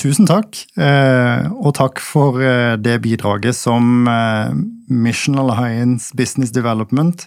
Tusen 0.00 0.24
takk, 0.28 0.56
eh, 0.80 1.50
og 1.60 1.74
takk 1.76 2.00
for 2.00 2.40
eh, 2.40 2.76
det 2.80 3.02
bidraget 3.04 3.56
som 3.58 4.08
eh, 4.08 4.54
Mission 4.88 5.36
Alliance 5.42 6.14
Business 6.16 6.54
Development 6.56 7.26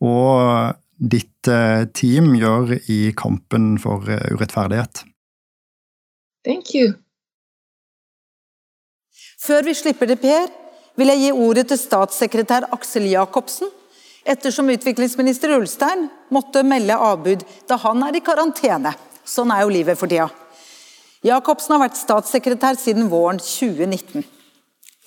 og 0.00 0.72
ditt 0.94 1.48
team 1.98 2.30
gjør 2.38 2.76
i 2.88 3.10
kampen 3.18 3.74
for 3.82 4.06
urettferdighet. 4.06 5.02
Thank 6.46 6.70
you. 6.72 6.94
Før 9.42 9.66
vi 9.66 9.74
slipper 9.76 10.08
det, 10.08 10.20
Per, 10.22 10.46
vil 10.96 11.10
jeg 11.12 11.20
gi 11.24 11.32
ordet 11.34 11.66
til 11.68 11.80
statssekretær 11.82 12.68
Aksel 12.72 13.10
Jacobsen, 13.10 13.68
ettersom 14.24 14.70
utviklingsminister 14.72 15.52
Ulstein 15.58 16.06
måtte 16.32 16.62
melde 16.64 16.96
avbud 16.96 17.42
da 17.68 17.80
han 17.82 18.06
er 18.06 18.16
i 18.16 18.24
karantene. 18.24 18.94
Sånn 19.24 19.52
er 19.52 19.64
jo 19.64 19.72
livet 19.72 19.98
for 19.98 20.10
tida. 20.10 20.28
Jacobsen 21.24 21.72
har 21.74 21.86
vært 21.86 21.96
statssekretær 21.96 22.76
siden 22.76 23.08
våren 23.08 23.40
2019. 23.40 24.24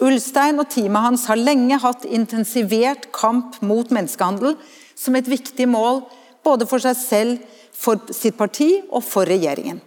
Ulstein 0.02 0.62
og 0.62 0.70
teamet 0.74 1.04
hans 1.04 1.26
har 1.30 1.40
lenge 1.42 1.78
hatt 1.82 2.06
intensivert 2.06 3.10
kamp 3.14 3.60
mot 3.66 3.90
menneskehandel 3.94 4.56
som 4.98 5.18
et 5.18 5.30
viktig 5.30 5.68
mål 5.70 6.04
både 6.46 6.68
for 6.70 6.82
seg 6.82 6.98
selv, 6.98 7.46
for 7.78 8.02
sitt 8.14 8.38
parti 8.38 8.72
og 8.90 9.04
for 9.06 9.30
regjeringen. 9.30 9.82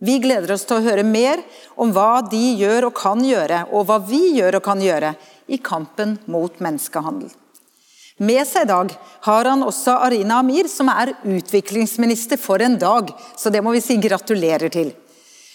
Vi 0.00 0.16
gleder 0.20 0.54
oss 0.54 0.66
til 0.68 0.80
å 0.80 0.84
høre 0.84 1.04
mer 1.04 1.40
om 1.80 1.92
hva 1.92 2.22
de 2.24 2.40
gjør 2.60 2.88
og 2.88 2.96
kan 2.96 3.20
gjøre, 3.24 3.66
og 3.72 3.84
hva 3.88 3.98
vi 4.04 4.20
gjør 4.38 4.58
og 4.58 4.64
kan 4.64 4.80
gjøre 4.80 5.14
i 5.52 5.60
kampen 5.60 6.16
mot 6.28 6.56
menneskehandel. 6.60 7.28
Med 8.20 8.44
seg 8.44 8.66
i 8.66 8.68
dag 8.68 8.90
har 9.24 9.48
han 9.48 9.62
også 9.64 9.94
Arina 10.04 10.42
Amir, 10.42 10.66
som 10.68 10.90
er 10.92 11.14
utviklingsminister 11.24 12.36
for 12.36 12.60
en 12.60 12.76
dag, 12.78 13.08
så 13.36 13.48
det 13.48 13.62
må 13.64 13.72
vi 13.72 13.80
si 13.80 13.96
gratulerer 13.96 14.68
til. 14.72 14.90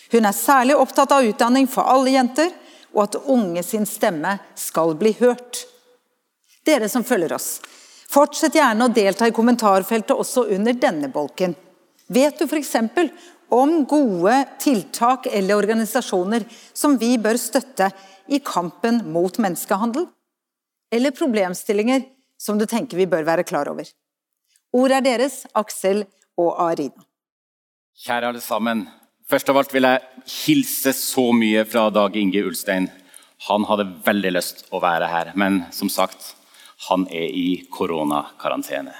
Hun 0.09 0.25
er 0.25 0.33
særlig 0.33 0.77
opptatt 0.77 1.13
av 1.13 1.27
utdanning 1.29 1.67
for 1.69 1.85
alle 1.85 2.15
jenter, 2.15 2.49
og 2.95 3.03
at 3.03 3.17
unge 3.29 3.61
sin 3.67 3.85
stemme 3.85 4.37
skal 4.57 4.95
bli 4.97 5.11
hørt. 5.19 5.65
Dere 6.65 6.89
som 6.89 7.05
følger 7.05 7.35
oss, 7.37 7.59
fortsett 8.09 8.57
gjerne 8.57 8.87
å 8.87 8.93
delta 8.95 9.29
i 9.29 9.35
kommentarfeltet 9.35 10.15
også 10.15 10.47
under 10.55 10.73
denne 10.73 11.11
bolken. 11.13 11.53
Vet 12.09 12.41
du 12.41 12.47
f.eks. 12.47 12.73
om 13.53 13.77
gode 13.85 14.39
tiltak 14.61 15.29
eller 15.29 15.61
organisasjoner 15.61 16.49
som 16.73 16.97
vi 16.97 17.13
bør 17.21 17.37
støtte 17.37 17.91
i 18.25 18.41
kampen 18.41 19.03
mot 19.13 19.37
menneskehandel? 19.37 20.09
Eller 20.89 21.13
problemstillinger 21.13 22.07
som 22.37 22.59
du 22.59 22.65
tenker 22.69 22.97
vi 22.97 23.07
bør 23.09 23.25
være 23.27 23.45
klar 23.47 23.69
over? 23.71 23.87
Ordet 24.75 24.99
er 24.99 25.05
deres, 25.05 25.45
Aksel 25.55 26.03
og 26.37 26.55
Arina. 26.59 27.05
Kjære 28.05 28.31
alle 28.31 28.43
sammen. 28.43 28.85
Først 29.29 29.49
av 29.49 29.57
alt 29.57 29.73
vil 29.73 29.87
jeg 29.87 30.25
hilse 30.43 30.91
så 30.97 31.29
mye 31.33 31.63
fra 31.65 31.87
Dag 31.89 32.15
Inge 32.19 32.43
Ulstein. 32.45 32.89
Han 33.47 33.65
hadde 33.69 33.87
veldig 34.05 34.33
lyst 34.35 34.65
å 34.75 34.81
være 34.83 35.07
her, 35.09 35.31
men 35.39 35.63
som 35.73 35.89
sagt, 35.89 36.33
han 36.89 37.07
er 37.07 37.31
i 37.31 37.63
koronakarantene. 37.71 38.93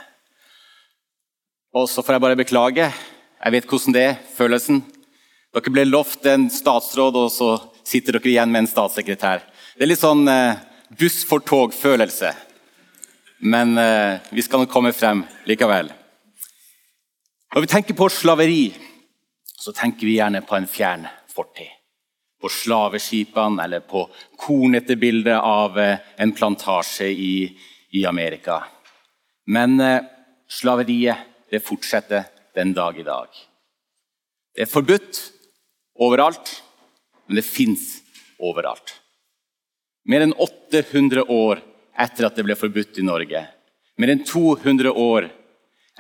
Og 1.76 1.90
så 1.92 2.02
får 2.02 2.16
jeg 2.16 2.24
bare 2.24 2.40
beklage. 2.40 2.88
Jeg 2.88 3.54
vet 3.54 3.68
hvordan 3.70 3.96
det 3.96 4.04
er, 4.08 4.20
følelsen. 4.38 4.80
Dere 5.56 5.72
ble 5.76 5.86
lovt 5.88 6.26
en 6.32 6.48
statsråd, 6.52 7.20
og 7.20 7.30
så 7.32 7.50
sitter 7.86 8.18
dere 8.18 8.32
igjen 8.32 8.52
med 8.52 8.64
en 8.64 8.72
statssekretær. 8.72 9.44
Det 9.76 9.84
er 9.84 9.92
litt 9.92 10.02
sånn 10.02 10.24
eh, 10.32 10.62
buss 10.96 11.22
for 11.28 11.44
tog-følelse. 11.44 12.32
Men 13.46 13.78
eh, 13.78 14.18
vi 14.34 14.42
skal 14.42 14.64
nok 14.64 14.72
komme 14.74 14.94
frem 14.96 15.22
likevel. 15.46 15.92
Når 17.54 17.64
vi 17.64 17.70
tenker 17.72 17.98
på 17.98 18.10
slaveri 18.10 18.74
så 19.66 19.74
tenker 19.74 20.06
vi 20.06 20.18
gjerne 20.20 20.44
på 20.46 20.58
en 20.58 20.68
fjern 20.70 21.08
fortid. 21.34 21.70
På 22.42 22.50
slaveskipene 22.52 23.64
eller 23.64 23.82
på 23.86 24.04
kornete 24.38 24.98
bilder 25.02 25.40
av 25.42 25.80
eh, 25.80 26.02
en 26.22 26.34
plantasje 26.38 27.08
i, 27.10 27.36
i 27.98 28.06
Amerika. 28.06 28.60
Men 29.50 29.80
eh, 29.82 30.04
slaveriet 30.50 31.50
det 31.50 31.64
fortsetter 31.66 32.28
den 32.54 32.74
dag 32.74 33.00
i 33.00 33.06
dag. 33.08 33.30
Det 34.56 34.66
er 34.66 34.72
forbudt 34.72 35.22
overalt, 36.02 36.52
men 37.26 37.40
det 37.40 37.46
fins 37.46 37.88
overalt. 38.38 39.00
Mer 40.06 40.26
enn 40.26 40.36
800 40.38 41.26
år 41.30 41.62
etter 41.98 42.28
at 42.28 42.36
det 42.38 42.46
ble 42.48 42.58
forbudt 42.60 43.00
i 43.00 43.06
Norge, 43.06 43.46
mer 43.98 44.12
enn 44.12 44.24
200 44.28 44.92
år 44.92 45.30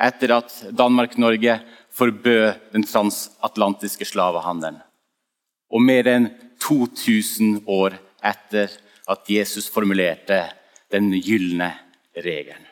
etter 0.06 0.34
at 0.36 0.52
Danmark-Norge 0.76 1.60
forbød 1.96 2.72
den 2.74 2.84
transatlantiske 2.84 4.08
slavehandelen. 4.10 4.82
Og 5.72 5.82
mer 5.82 6.08
enn 6.12 6.28
2000 6.64 7.64
år 7.72 7.96
etter 8.26 8.74
at 9.08 9.30
Jesus 9.30 9.70
formulerte 9.72 10.42
den 10.92 11.12
gylne 11.24 11.72
regelen. 12.16 12.66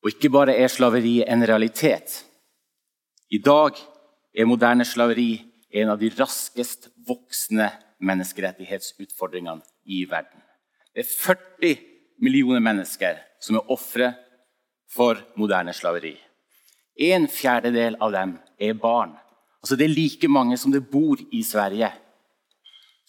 Og 0.00 0.14
ikke 0.14 0.32
bare 0.32 0.56
er 0.56 0.72
slaveri 0.72 1.20
en 1.28 1.44
realitet. 1.46 2.22
I 3.30 3.38
dag 3.38 3.76
er 4.34 4.48
moderne 4.48 4.86
slaveri 4.88 5.32
en 5.70 5.92
av 5.92 6.00
de 6.00 6.10
raskest 6.16 6.88
voksende 7.06 7.68
menneskerettighetsutfordringene 8.00 9.62
i 9.84 10.04
verden. 10.08 10.40
Det 10.94 11.04
er 11.04 11.10
40 11.10 11.76
millioner 12.20 12.62
mennesker 12.64 13.20
som 13.40 13.56
er 13.58 13.72
ofre 13.72 14.12
for 14.90 15.20
moderne 15.38 15.74
slaveri. 15.76 16.16
En 17.00 17.28
fjerdedel 17.30 17.96
av 18.02 18.12
dem 18.12 18.36
er 18.58 18.74
barn. 18.74 19.14
Altså 19.62 19.76
Det 19.76 19.86
er 19.86 19.94
like 19.94 20.28
mange 20.28 20.56
som 20.58 20.72
det 20.72 20.82
bor 20.90 21.20
i 21.32 21.42
Sverige. 21.44 21.92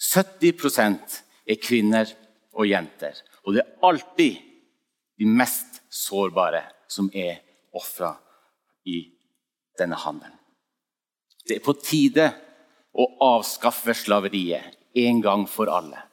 70% 0.01 1.21
er 1.47 1.61
kvinner 1.61 2.09
og 2.53 2.67
jenter. 2.67 3.17
Og 3.45 3.55
det 3.55 3.63
er 3.63 3.87
alltid 3.87 4.37
de 5.17 5.25
mest 5.25 5.81
sårbare 5.89 6.63
som 6.87 7.09
er 7.13 7.41
ofra 7.73 8.13
i 8.85 9.03
denne 9.79 9.95
handelen. 9.95 10.37
Det 11.47 11.57
er 11.57 11.65
på 11.65 11.73
tide 11.81 12.27
å 12.91 13.07
avskaffe 13.25 13.95
slaveriet 13.97 14.77
en 15.01 15.21
gang 15.23 15.47
for 15.49 15.71
alle. 15.71 16.10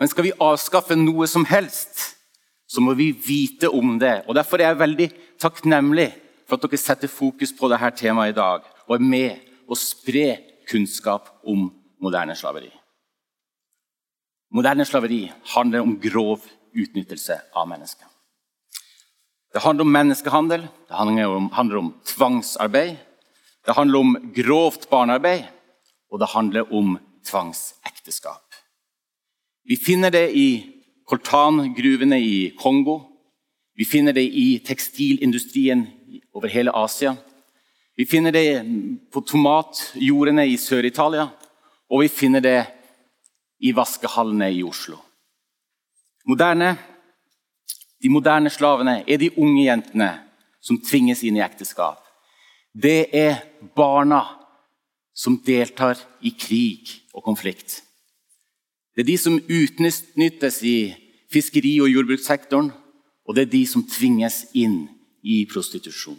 Men 0.00 0.10
skal 0.10 0.26
vi 0.26 0.36
avskaffe 0.42 0.96
noe 0.98 1.26
som 1.30 1.46
helst, 1.46 2.16
så 2.66 2.82
må 2.82 2.96
vi 2.98 3.12
vite 3.12 3.70
om 3.70 3.98
det. 3.98 4.24
Og 4.26 4.34
Derfor 4.34 4.58
er 4.58 4.72
jeg 4.72 4.82
veldig 4.82 5.08
takknemlig 5.40 6.08
for 6.48 6.58
at 6.58 6.66
dere 6.66 6.80
setter 6.80 7.10
fokus 7.10 7.54
på 7.56 7.70
dette 7.70 7.92
temaet 8.02 8.34
i 8.34 8.38
dag 8.38 8.64
og 8.88 8.96
er 8.96 9.04
med 9.04 9.52
og 9.68 9.78
spre 9.80 10.38
kunnskap 10.68 11.30
om 11.46 11.68
moderne 12.02 12.36
slaveri. 12.36 12.70
Moderne 14.54 14.84
slaveri 14.86 15.22
handler 15.54 15.82
om 15.82 15.96
grov 16.00 16.44
utnyttelse 16.74 17.38
av 17.56 17.68
mennesker. 17.70 18.06
Det 19.54 19.62
handler 19.62 19.86
om 19.86 19.94
menneskehandel, 19.94 20.62
det 20.88 20.96
handler 20.98 21.30
om, 21.30 21.50
handler 21.54 21.78
om 21.78 21.90
tvangsarbeid, 22.06 22.96
det 23.66 23.76
handler 23.76 23.98
om 24.02 24.16
grovt 24.34 24.88
barnearbeid, 24.90 25.44
og 26.10 26.20
det 26.20 26.28
handler 26.34 26.74
om 26.74 26.96
tvangsekteskap. 27.24 28.43
Vi 29.64 29.76
finner 29.76 30.10
det 30.10 30.36
i 30.36 30.48
koltangruvene 31.08 32.18
i 32.20 32.50
Kongo. 32.58 33.00
Vi 33.76 33.84
finner 33.84 34.12
det 34.12 34.24
i 34.24 34.58
tekstilindustrien 34.64 35.86
over 36.36 36.52
hele 36.52 36.72
Asia. 36.76 37.16
Vi 37.96 38.06
finner 38.06 38.32
det 38.32 38.64
på 39.12 39.22
tomatjordene 39.24 40.44
i 40.50 40.58
Sør-Italia, 40.60 41.28
og 41.90 42.02
vi 42.02 42.10
finner 42.12 42.44
det 42.44 42.58
i 43.64 43.72
vaskehallene 43.72 44.50
i 44.52 44.60
Oslo. 44.66 44.98
Moderne, 46.28 46.74
de 48.02 48.12
moderne 48.12 48.52
slavene 48.52 48.98
er 49.08 49.20
de 49.20 49.30
unge 49.36 49.64
jentene 49.64 50.10
som 50.60 50.80
tvinges 50.82 51.24
inn 51.24 51.38
i 51.38 51.44
ekteskap. 51.44 52.02
Det 52.74 53.08
er 53.16 53.40
barna 53.76 54.20
som 55.14 55.38
deltar 55.46 55.96
i 56.20 56.34
krig 56.36 56.90
og 57.14 57.24
konflikt. 57.24 57.80
Det 58.94 59.02
er 59.02 59.10
de 59.10 59.16
som 59.18 59.38
utnyttes 59.38 60.60
i 60.62 60.94
fiskeri- 61.32 61.80
og 61.82 61.90
jordbrukssektoren, 61.90 62.70
og 63.26 63.34
det 63.34 63.46
er 63.46 63.52
de 63.52 63.64
som 63.66 63.82
tvinges 63.82 64.44
inn 64.54 64.84
i 65.24 65.42
prostitusjon. 65.50 66.18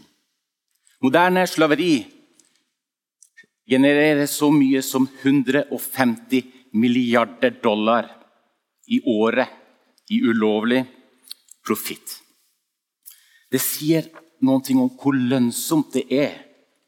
Moderne 1.05 1.45
slaveri 1.47 2.05
genererer 3.69 4.27
så 4.27 4.49
mye 4.51 4.81
som 4.83 5.07
150 5.07 6.43
milliarder 6.75 7.55
dollar 7.63 8.09
i 8.87 8.99
året 9.05 10.11
i 10.11 10.19
ulovlig 10.21 10.83
profitt. 11.65 12.19
Det 13.49 13.61
sier 13.61 14.09
noe 14.45 14.61
om 14.75 14.91
hvor 14.99 15.15
lønnsomt 15.15 15.93
det 15.95 16.05
er 16.11 16.33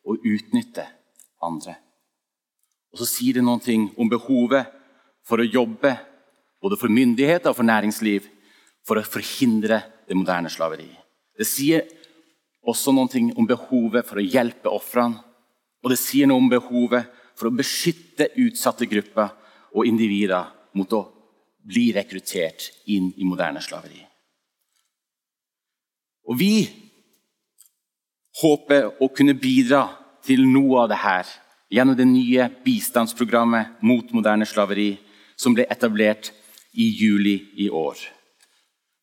å 0.04 0.18
utnytte 0.18 0.84
andre. 1.44 1.78
Og 2.92 3.02
så 3.02 3.08
sier 3.08 3.38
det 3.38 3.46
noe 3.46 3.78
om 3.98 4.10
behovet 4.12 4.77
for 5.28 5.42
å 5.44 5.48
jobbe 5.48 5.94
både 6.64 6.80
for 6.80 6.92
myndigheter 6.94 7.52
og 7.52 7.58
for 7.60 7.68
næringsliv 7.68 8.28
for 8.88 9.00
å 9.00 9.06
forhindre 9.06 9.82
det 10.08 10.16
moderne 10.16 10.50
slaveriet. 10.52 11.04
Det 11.38 11.46
sier 11.46 11.84
også 12.68 12.94
noe 12.96 13.22
om 13.36 13.48
behovet 13.48 14.08
for 14.08 14.20
å 14.20 14.26
hjelpe 14.26 14.72
ofrene. 14.72 15.20
Og 15.84 15.92
det 15.94 16.00
sier 16.02 16.28
noe 16.28 16.42
om 16.42 16.50
behovet 16.50 17.06
for 17.38 17.50
å 17.50 17.56
beskytte 17.56 18.32
utsatte 18.42 18.88
grupper 18.90 19.30
og 19.76 19.86
individer 19.88 20.48
mot 20.76 20.94
å 20.98 21.04
bli 21.68 21.92
rekruttert 21.96 22.72
inn 22.90 23.12
i 23.20 23.28
moderne 23.28 23.62
slaveri. 23.62 24.02
Og 26.28 26.36
Vi 26.40 26.68
håper 28.42 29.02
å 29.02 29.08
kunne 29.10 29.34
bidra 29.34 29.88
til 30.26 30.44
noe 30.46 30.84
av 30.84 30.90
dette 30.92 31.38
gjennom 31.74 31.96
det 31.98 32.06
nye 32.08 32.50
bistandsprogrammet 32.64 33.82
mot 33.82 34.12
moderne 34.16 34.46
slaveri 34.46 34.92
som 35.38 35.56
ble 35.56 35.68
etablert 35.70 36.32
i 36.74 36.90
juli 36.98 37.38
i 37.58 37.70
år. 37.70 37.98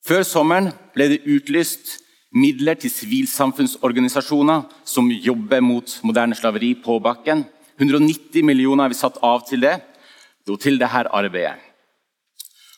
Før 0.05 0.25
sommeren 0.27 0.73
ble 0.94 1.09
det 1.14 1.23
utlyst 1.25 1.99
midler 2.35 2.77
til 2.79 2.92
sivilsamfunnsorganisasjoner 2.92 4.66
som 4.85 5.11
jobber 5.11 5.62
mot 5.64 5.99
moderne 6.05 6.37
slaveri 6.37 6.75
på 6.75 6.99
bakken. 7.03 7.44
190 7.79 8.44
millioner 8.47 8.85
har 8.85 8.92
vi 8.92 8.99
satt 8.99 9.20
av 9.23 9.47
til 9.49 9.64
det, 9.64 9.79
og 10.51 10.61
til 10.61 10.77
dette 10.79 11.07
arbeidet. 11.09 11.57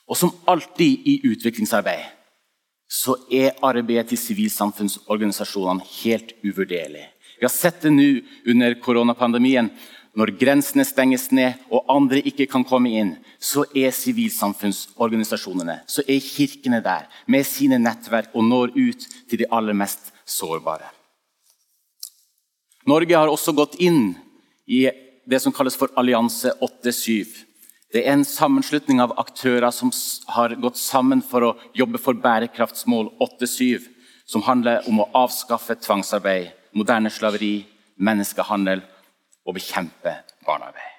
Og 0.07 0.15
som 0.17 0.31
alltid 0.47 1.09
i 1.09 1.17
utviklingsarbeid 1.27 2.13
så 2.87 3.17
er 3.35 3.57
arbeidet 3.67 4.13
til 4.13 4.21
sivilsamfunnsorganisasjonene 4.23 5.83
helt 6.05 6.37
uvurderlig. 6.47 7.03
Vi 7.37 7.45
har 7.45 7.53
sett 7.53 7.83
det 7.83 7.91
nå 7.93 8.07
under 8.53 8.77
koronapandemien, 8.81 9.73
når 10.17 10.33
grensene 10.41 10.85
stenges 10.89 11.29
ned 11.35 11.61
og 11.69 11.91
andre 11.93 12.23
ikke 12.25 12.47
kan 12.49 12.65
komme 12.65 12.89
inn, 12.97 13.15
så 13.39 13.67
er 13.77 13.93
sivilsamfunnsorganisasjonene, 13.93 15.83
så 15.85 16.05
er 16.09 16.25
kirkene 16.25 16.81
der 16.85 17.05
med 17.29 17.45
sine 17.45 17.79
nettverk 17.83 18.33
og 18.33 18.47
når 18.49 18.73
ut 18.77 19.05
til 19.29 19.43
de 19.43 19.51
aller 19.53 19.77
mest 19.77 20.15
sårbare. 20.25 20.89
Norge 22.89 23.19
har 23.19 23.29
også 23.29 23.53
gått 23.53 23.77
inn 23.83 24.15
i 24.67 24.87
det 25.27 25.43
som 25.43 25.53
kalles 25.53 25.77
for 25.77 25.93
Allianse 25.99 26.55
87. 26.63 27.45
Det 27.93 28.03
er 28.03 28.15
en 28.15 28.25
sammenslutning 28.25 29.03
av 29.03 29.13
aktører 29.21 29.69
som 29.75 29.93
har 30.33 30.57
gått 30.63 30.79
sammen 30.81 31.21
for 31.23 31.45
å 31.45 31.55
jobbe 31.77 32.01
for 32.01 32.17
bærekraftsmål 32.17 33.13
87, 33.21 33.85
som 34.27 34.45
handler 34.47 34.87
om 34.89 35.03
å 35.03 35.11
avskaffe 35.27 35.77
tvangsarbeid, 35.83 36.55
moderne 36.73 37.13
slaveri, 37.13 37.67
menneskehandel 37.97 38.83
å 39.47 39.55
bekjempe 39.55 40.19
barnearbeid. 40.47 40.93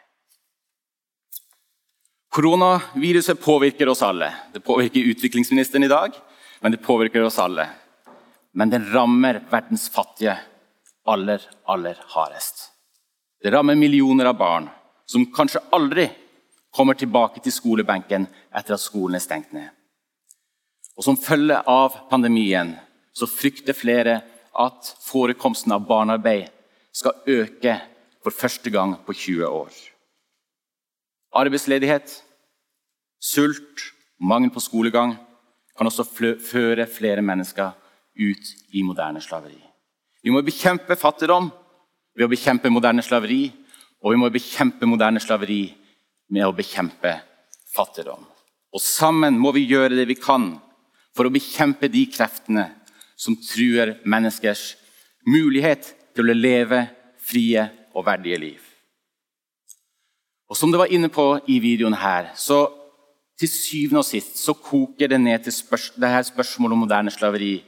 Koronaviruset 2.38 3.42
påvirker 3.42 3.90
oss 3.90 4.02
alle. 4.06 4.34
Det 4.54 4.60
påvirker 4.60 5.00
utviklingsministeren 5.00 5.84
i 5.84 5.92
dag, 5.92 6.12
men 6.60 6.72
det 6.72 6.78
påvirker 6.78 7.24
oss 7.24 7.40
alle. 7.40 7.68
Men 8.52 8.70
den 8.70 8.92
rammer 8.94 9.42
verdens 9.50 9.90
fattige 9.90 10.38
aller, 11.06 11.42
aller 11.66 11.98
hardest. 12.14 12.72
Det 13.44 13.52
rammer 13.52 13.76
millioner 13.76 14.26
av 14.26 14.38
barn 14.38 14.70
som 15.06 15.26
kanskje 15.34 15.64
aldri 15.72 16.10
kommer 16.76 16.94
tilbake 16.94 17.42
til 17.42 17.54
skolebenken 17.54 18.28
etter 18.54 18.76
at 18.76 18.84
skolen 18.84 19.18
er 19.18 19.24
stengt 19.24 19.54
ned. 19.56 19.70
Og 20.98 21.04
Som 21.04 21.18
følge 21.18 21.62
av 21.66 21.94
pandemien 22.10 22.76
så 23.14 23.28
frykter 23.30 23.74
flere 23.74 24.22
at 24.58 24.90
forekomsten 25.06 25.72
av 25.74 25.86
barnearbeid 25.88 26.50
skal 26.94 27.18
øke 27.26 27.78
for 28.28 28.36
første 28.36 28.68
gang 28.70 28.98
på 29.08 29.14
20 29.16 29.48
år. 29.48 29.72
Arbeidsledighet, 31.40 32.12
sult, 33.24 33.86
mangel 34.20 34.52
på 34.52 34.60
skolegang 34.60 35.14
kan 35.78 35.88
også 35.88 36.04
føre 36.44 36.88
flere 36.92 37.24
mennesker 37.24 37.72
ut 38.20 38.50
i 38.76 38.84
moderne 38.84 39.22
slaveri. 39.24 39.62
Vi 40.24 40.34
må 40.34 40.42
bekjempe 40.44 40.98
fattigdom 41.00 41.48
ved 42.18 42.28
å 42.28 42.32
bekjempe 42.34 42.72
moderne 42.74 43.06
slaveri, 43.06 43.46
og 44.04 44.12
vi 44.12 44.20
må 44.20 44.32
bekjempe 44.34 44.90
moderne 44.90 45.24
slaveri 45.24 45.62
med 46.34 46.44
å 46.44 46.56
bekjempe 46.58 47.14
fattigdom. 47.78 48.28
Og 48.76 48.84
sammen 48.84 49.40
må 49.40 49.56
vi 49.56 49.70
gjøre 49.70 49.96
det 49.96 50.10
vi 50.10 50.20
kan 50.20 50.52
for 51.16 51.30
å 51.30 51.34
bekjempe 51.34 51.88
de 51.88 52.04
kreftene 52.12 52.68
som 53.16 53.40
truer 53.40 54.02
menneskers 54.04 54.74
mulighet 55.32 55.94
til 56.18 56.28
å 56.28 56.36
leve 56.36 56.90
frie 57.24 57.70
og 57.98 58.06
verdige 58.06 58.38
liv. 58.38 58.60
Og 60.48 60.58
Som 60.58 60.72
du 60.72 60.78
var 60.78 60.92
inne 60.94 61.10
på 61.10 61.40
i 61.50 61.58
videoen 61.60 61.98
her, 61.98 62.32
så 62.36 62.70
til 63.38 63.50
syvende 63.52 64.02
og 64.02 64.08
sist 64.08 64.38
så 64.40 64.54
koker 64.54 65.12
det 65.12 65.20
ned 65.22 65.44
til 65.44 65.54
spørs 65.54 65.92
det 65.98 66.10
her 66.10 66.24
spørsmålet 66.26 66.74
om 66.74 66.86
moderne 66.86 67.12
slaveri 67.14 67.60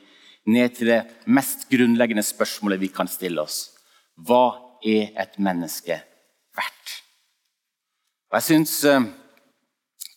ned 0.50 0.70
til 0.78 0.90
det 0.94 1.02
mest 1.28 1.68
grunnleggende 1.70 2.24
spørsmålet 2.26 2.80
vi 2.82 2.90
kan 2.94 3.08
stille 3.08 3.42
oss. 3.42 3.70
Hva 4.16 4.78
er 4.86 5.12
et 5.20 5.38
menneske 5.38 6.00
verdt? 6.58 6.96
Og 8.32 8.40
jeg 8.40 8.48
syns 8.48 8.74
eh, 8.88 9.06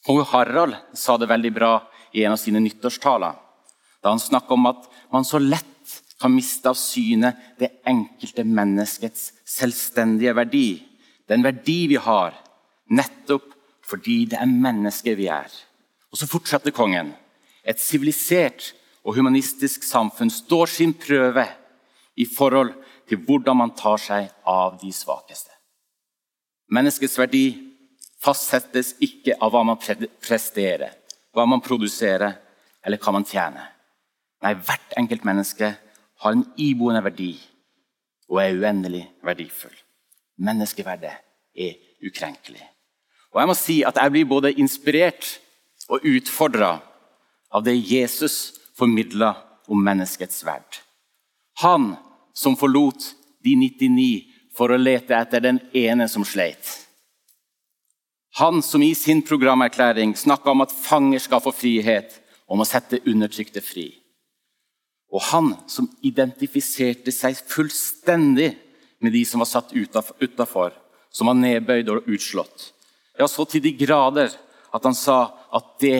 kong 0.06 0.22
Harald 0.32 0.78
sa 0.94 1.18
det 1.18 1.28
veldig 1.28 1.52
bra 1.52 1.74
i 2.12 2.24
en 2.24 2.36
av 2.36 2.40
sine 2.40 2.62
nyttårstaler. 2.62 3.36
Da 4.02 4.12
han 4.12 4.22
snakka 4.22 4.54
om 4.54 4.70
at 4.70 4.88
man 5.12 5.26
så 5.26 5.40
lett 5.42 5.71
kan 6.22 6.34
miste 6.34 6.70
av 6.70 6.78
syne 6.78 7.32
det 7.58 7.72
enkelte 7.88 8.44
menneskets 8.46 9.32
selvstendige 9.48 10.34
verdi. 10.38 10.68
Den 11.26 11.42
verdi 11.42 11.80
vi 11.90 11.98
har, 11.98 12.36
nettopp 12.94 13.50
fordi 13.86 14.22
det 14.30 14.38
er 14.38 14.50
mennesker 14.50 15.18
vi 15.18 15.26
er. 15.32 15.50
Og 16.12 16.20
så 16.20 16.28
fortsetter 16.30 16.74
kongen. 16.74 17.12
Et 17.66 17.80
sivilisert 17.80 18.72
og 19.02 19.16
humanistisk 19.18 19.84
samfunn 19.86 20.30
står 20.30 20.70
sin 20.70 20.94
prøve 20.94 21.44
i 22.16 22.26
forhold 22.28 22.72
til 23.08 23.20
hvordan 23.26 23.58
man 23.58 23.74
tar 23.76 23.98
seg 24.00 24.30
av 24.48 24.78
de 24.80 24.92
svakeste. 24.94 25.50
Menneskets 26.72 27.18
verdi 27.18 27.46
fastsettes 28.22 28.94
ikke 29.02 29.36
av 29.42 29.52
hva 29.52 29.64
man 29.66 29.80
presterer, 30.22 30.94
hva 31.34 31.46
man 31.48 31.64
produserer 31.64 32.38
eller 32.84 33.00
hva 33.02 33.14
man 33.14 33.26
tjener. 33.26 33.72
Nei, 34.42 34.54
hvert 34.58 34.94
enkelt 34.98 35.26
menneske 35.26 35.72
har 36.22 36.36
en 36.36 36.44
iboende 36.56 37.02
verdi 37.04 37.32
og 38.30 38.40
er 38.42 38.56
uendelig 38.56 39.02
verdifull. 39.26 39.74
Menneskeverdet 40.42 41.12
er 41.58 41.74
ukrenkelig. 42.06 42.62
Og 43.32 43.40
jeg 43.40 43.50
må 43.50 43.56
si 43.56 43.78
at 43.86 43.98
jeg 43.98 44.12
blir 44.14 44.28
både 44.28 44.54
inspirert 44.60 45.38
og 45.88 46.04
utfordra 46.06 46.76
av 47.52 47.64
det 47.66 47.76
Jesus 47.76 48.54
formidla 48.78 49.34
om 49.68 49.82
menneskets 49.84 50.44
verd. 50.46 50.80
Han 51.60 51.94
som 52.34 52.56
forlot 52.56 53.12
de 53.44 53.56
99 53.58 54.32
for 54.56 54.72
å 54.72 54.80
lete 54.80 55.16
etter 55.16 55.42
den 55.44 55.60
ene 55.76 56.08
som 56.08 56.24
sleit. 56.28 56.64
Han 58.40 58.62
som 58.64 58.82
i 58.82 58.94
sin 58.96 59.20
programerklæring 59.22 60.14
snakka 60.16 60.54
om 60.54 60.64
at 60.64 60.72
fanger 60.72 61.20
skal 61.20 61.42
få 61.44 61.52
frihet, 61.52 62.14
om 62.48 62.60
å 62.60 62.68
sette 62.68 63.00
undertrykte 63.08 63.62
fri. 63.64 63.86
Og 65.12 65.20
han 65.28 65.52
som 65.68 65.90
identifiserte 66.00 67.12
seg 67.12 67.36
fullstendig 67.36 68.52
med 69.02 69.12
de 69.12 69.24
som 69.28 69.42
var 69.42 69.50
satt 69.50 69.74
utafor, 69.74 70.72
som 71.12 71.28
var 71.28 71.36
nedbøyd 71.36 71.90
og 71.92 72.08
utslått. 72.08 72.70
Ja, 73.18 73.28
så 73.28 73.44
til 73.44 73.64
de 73.64 73.74
grader 73.76 74.32
at 74.72 74.84
han 74.88 74.96
sa 74.96 75.18
at 75.52 75.74
det 75.82 75.98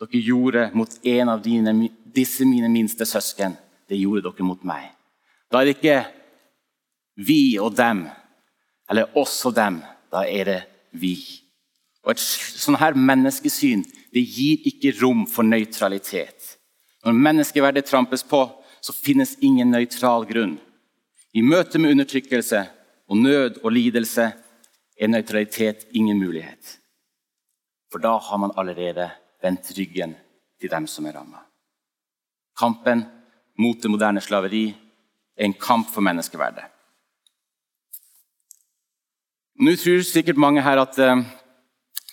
dere 0.00 0.20
gjorde 0.24 0.70
mot 0.76 0.92
en 1.04 1.32
av 1.32 1.42
dine, 1.44 1.74
disse 2.16 2.46
mine 2.48 2.68
minste 2.72 3.04
søsken, 3.08 3.56
det 3.88 4.00
gjorde 4.00 4.24
dere 4.28 4.46
mot 4.46 4.64
meg. 4.64 4.88
Da 5.52 5.60
er 5.60 5.68
det 5.68 5.76
ikke 5.76 5.98
vi 7.26 7.58
og 7.60 7.76
dem, 7.76 8.06
eller 8.90 9.12
oss 9.18 9.38
og 9.48 9.56
dem. 9.56 9.80
Da 10.12 10.24
er 10.28 10.48
det 10.48 10.60
vi. 10.96 11.16
Og 12.04 12.14
Et 12.14 12.22
sånn 12.22 12.78
her 12.78 12.94
menneskesyn 12.94 13.82
det 14.14 14.22
gir 14.22 14.62
ikke 14.70 14.94
rom 15.00 15.26
for 15.28 15.44
nøytralitet. 15.44 16.55
Når 17.06 17.14
menneskeverdet 17.14 17.86
trampes 17.86 18.24
på, 18.26 18.40
så 18.82 18.92
finnes 18.92 19.36
ingen 19.38 19.70
nøytral 19.70 20.24
grunn. 20.26 20.56
I 21.30 21.42
møte 21.42 21.78
med 21.78 21.94
undertrykkelse 21.94 22.64
og 23.06 23.20
nød 23.22 23.60
og 23.62 23.70
lidelse 23.70 24.24
er 24.98 25.12
nøytralitet 25.12 25.86
ingen 25.94 26.18
mulighet. 26.18 26.78
For 27.92 28.02
da 28.02 28.16
har 28.18 28.40
man 28.42 28.54
allerede 28.58 29.06
vendt 29.42 29.70
ryggen 29.78 30.16
til 30.60 30.72
dem 30.72 30.88
som 30.90 31.06
er 31.06 31.14
ramma. 31.14 31.44
Kampen 32.58 33.04
mot 33.60 33.78
det 33.82 33.92
moderne 33.92 34.20
slaveri 34.20 34.64
er 35.36 35.46
en 35.46 35.54
kamp 35.54 35.92
for 35.92 36.02
menneskeverdet. 36.02 36.64
Nå 39.62 39.76
tror 39.78 40.02
sikkert 40.02 40.42
mange 40.42 40.62
her 40.62 40.82
at, 40.82 40.98
eh, 40.98 41.22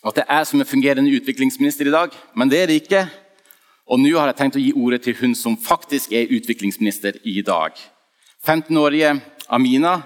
at 0.06 0.16
det 0.16 0.30
er 0.30 0.44
som 0.44 0.62
er 0.62 0.70
fungerende 0.70 1.12
utviklingsminister 1.18 1.88
i 1.88 1.98
dag, 1.98 2.10
men 2.36 2.50
det 2.50 2.62
er 2.62 2.68
det 2.68 2.82
ikke. 2.84 3.08
Og 3.89 4.00
nå 4.00 4.13
har 4.15 4.32
jeg 4.32 4.39
tenkt 4.39 4.58
å 4.60 4.63
gi 4.63 4.72
ordet 4.80 5.02
til 5.04 5.17
hun 5.19 5.36
som 5.36 5.58
faktisk 5.60 6.13
er 6.15 6.32
utviklingsminister 6.32 7.19
i 7.28 7.41
dag. 7.43 7.76
15-årige 8.46 9.17
Amina 9.52 9.98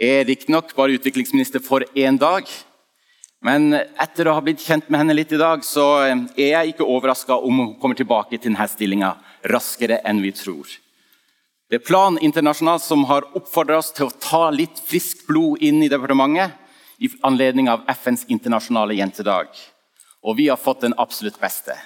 er 0.00 0.24
riktignok 0.28 0.74
bare 0.76 0.96
utviklingsminister 0.98 1.62
for 1.62 1.84
én 1.98 2.18
dag, 2.18 2.46
men 3.40 3.72
etter 3.72 4.28
å 4.28 4.34
ha 4.36 4.42
blitt 4.44 4.60
kjent 4.60 4.90
med 4.90 5.00
henne 5.00 5.16
litt 5.16 5.32
i 5.32 5.40
dag, 5.40 5.62
så 5.64 5.86
er 6.04 6.50
jeg 6.50 6.74
ikke 6.74 6.86
overraska 6.86 7.38
om 7.40 7.62
hun 7.62 7.74
kommer 7.80 7.96
tilbake 7.96 8.36
til 8.36 8.50
denne 8.50 8.66
stillinga 8.68 9.14
raskere 9.48 10.00
enn 10.04 10.20
vi 10.20 10.32
tror. 10.36 10.68
Det 11.70 11.78
er 11.78 11.86
Plan 11.86 12.18
Internasjonal 12.20 12.80
som 12.82 13.06
har 13.08 13.28
oppfordra 13.38 13.78
oss 13.78 13.92
til 13.96 14.08
å 14.08 14.16
ta 14.20 14.48
litt 14.52 14.80
friskt 14.84 15.22
blod 15.28 15.62
inn 15.64 15.80
i 15.84 15.88
departementet 15.88 16.58
i 17.00 17.08
anledning 17.24 17.70
av 17.72 17.86
FNs 17.88 18.26
internasjonale 18.28 18.98
jentedag. 18.98 19.54
Og 20.20 20.36
vi 20.36 20.50
har 20.50 20.60
fått 20.60 20.82
den 20.84 20.96
absolutt 21.00 21.38
beste. 21.40 21.78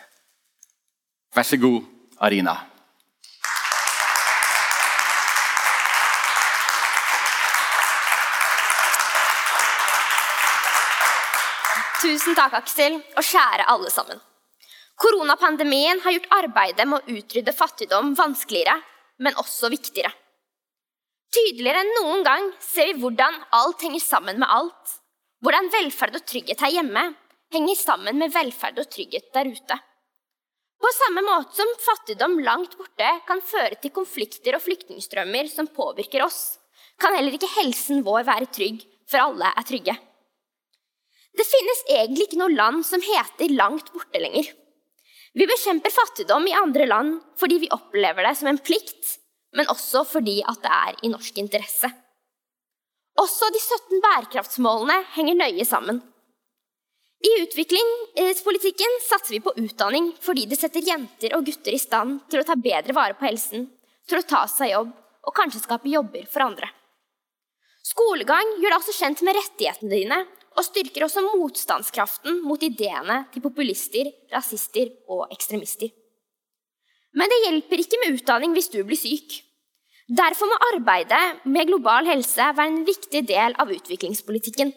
Vær 1.35 1.43
så 1.43 1.57
god, 1.59 1.83
Arina. 2.23 2.53
Tusen 12.05 12.37
takk, 12.39 12.53
Aksel, 12.61 13.01
og 13.17 13.27
kjære 13.27 13.67
alle 13.73 13.91
sammen. 13.91 14.21
Koronapandemien 15.01 15.99
har 16.05 16.15
gjort 16.15 16.37
arbeidet 16.37 16.87
med 16.87 17.01
å 17.01 17.17
utrydde 17.19 17.55
fattigdom 17.57 18.13
vanskeligere, 18.15 18.77
men 19.19 19.35
også 19.41 19.73
viktigere. 19.73 20.13
Tydeligere 21.35 21.81
enn 21.83 21.91
noen 21.97 22.23
gang 22.23 22.47
ser 22.63 22.93
vi 22.93 23.01
hvordan 23.03 23.41
alt 23.59 23.83
henger 23.83 24.05
sammen 24.05 24.39
med 24.39 24.47
alt. 24.47 24.95
Hvordan 25.43 25.73
velferd 25.75 26.21
og 26.21 26.29
trygghet 26.31 26.63
her 26.63 26.77
hjemme 26.77 27.09
henger 27.55 27.81
sammen 27.81 28.23
med 28.23 28.31
velferd 28.37 28.79
og 28.79 28.87
trygghet 28.95 29.33
der 29.35 29.51
ute. 29.51 29.81
På 30.81 30.91
samme 30.93 31.23
måte 31.25 31.57
som 31.57 31.71
fattigdom 31.85 32.39
langt 32.45 32.75
borte 32.79 33.11
kan 33.29 33.41
føre 33.45 33.79
til 33.81 33.93
konflikter 33.95 34.57
og 34.59 34.65
flyktningstrømmer 34.65 35.49
som 35.53 35.71
påvirker 35.71 36.25
oss, 36.27 36.59
kan 37.01 37.15
heller 37.17 37.37
ikke 37.37 37.53
helsen 37.57 38.05
vår 38.07 38.27
være 38.29 38.51
trygg, 38.55 38.83
for 39.11 39.23
alle 39.23 39.51
er 39.51 39.67
trygge. 39.67 39.95
Det 41.35 41.47
finnes 41.49 41.83
egentlig 41.91 42.29
ikke 42.29 42.39
noe 42.43 42.55
land 42.55 42.85
som 42.87 43.03
heter 43.03 43.57
langt 43.57 43.91
borte 43.95 44.21
lenger. 44.23 44.53
Vi 45.35 45.47
bekjemper 45.51 45.91
fattigdom 45.91 46.47
i 46.47 46.55
andre 46.55 46.87
land 46.87 47.17
fordi 47.41 47.59
vi 47.65 47.73
opplever 47.75 48.27
det 48.29 48.37
som 48.39 48.51
en 48.51 48.61
plikt, 48.63 49.17
men 49.59 49.71
også 49.71 50.05
fordi 50.07 50.41
at 50.47 50.63
det 50.63 50.75
er 50.75 51.01
i 51.03 51.11
norsk 51.11 51.39
interesse. 51.43 51.91
Også 53.19 53.51
de 53.55 53.61
17 53.63 54.03
bærekraftsmålene 54.03 55.01
henger 55.15 55.39
nøye 55.39 55.67
sammen. 55.67 56.01
I 57.25 57.31
utviklingspolitikken 57.43 58.99
satser 59.07 59.37
vi 59.37 59.43
på 59.45 59.55
utdanning 59.61 60.11
fordi 60.25 60.47
det 60.51 60.59
setter 60.61 60.85
jenter 60.85 61.37
og 61.37 61.47
gutter 61.47 61.77
i 61.77 61.81
stand 61.81 62.25
til 62.31 62.43
å 62.43 62.47
ta 62.49 62.57
bedre 62.59 62.97
vare 62.97 63.17
på 63.19 63.29
helsen, 63.29 63.69
til 64.09 64.21
å 64.21 64.27
ta 64.29 64.45
seg 64.51 64.75
jobb 64.75 64.91
og 65.25 65.37
kanskje 65.37 65.63
skape 65.63 65.93
jobber 65.93 66.27
for 66.31 66.45
andre. 66.45 66.69
Skolegang 67.85 68.57
gjør 68.59 68.73
deg 68.73 68.79
også 68.81 68.97
kjent 68.97 69.23
med 69.25 69.37
rettighetene 69.37 69.93
dine 69.93 70.21
og 70.55 70.67
styrker 70.67 71.05
også 71.07 71.25
motstandskraften 71.27 72.41
mot 72.47 72.63
ideene 72.63 73.25
til 73.33 73.43
populister, 73.45 74.11
rasister 74.33 74.93
og 75.11 75.27
ekstremister. 75.35 75.91
Men 77.15 77.31
det 77.31 77.43
hjelper 77.45 77.83
ikke 77.83 78.01
med 78.03 78.17
utdanning 78.19 78.55
hvis 78.57 78.71
du 78.73 78.81
blir 78.87 78.99
syk. 78.99 79.41
Derfor 80.05 80.51
må 80.51 80.57
arbeidet 80.73 81.47
med 81.49 81.71
global 81.71 82.09
helse 82.11 82.51
være 82.57 82.71
en 82.71 82.83
viktig 82.87 83.23
del 83.29 83.55
av 83.61 83.71
utviklingspolitikken. 83.73 84.73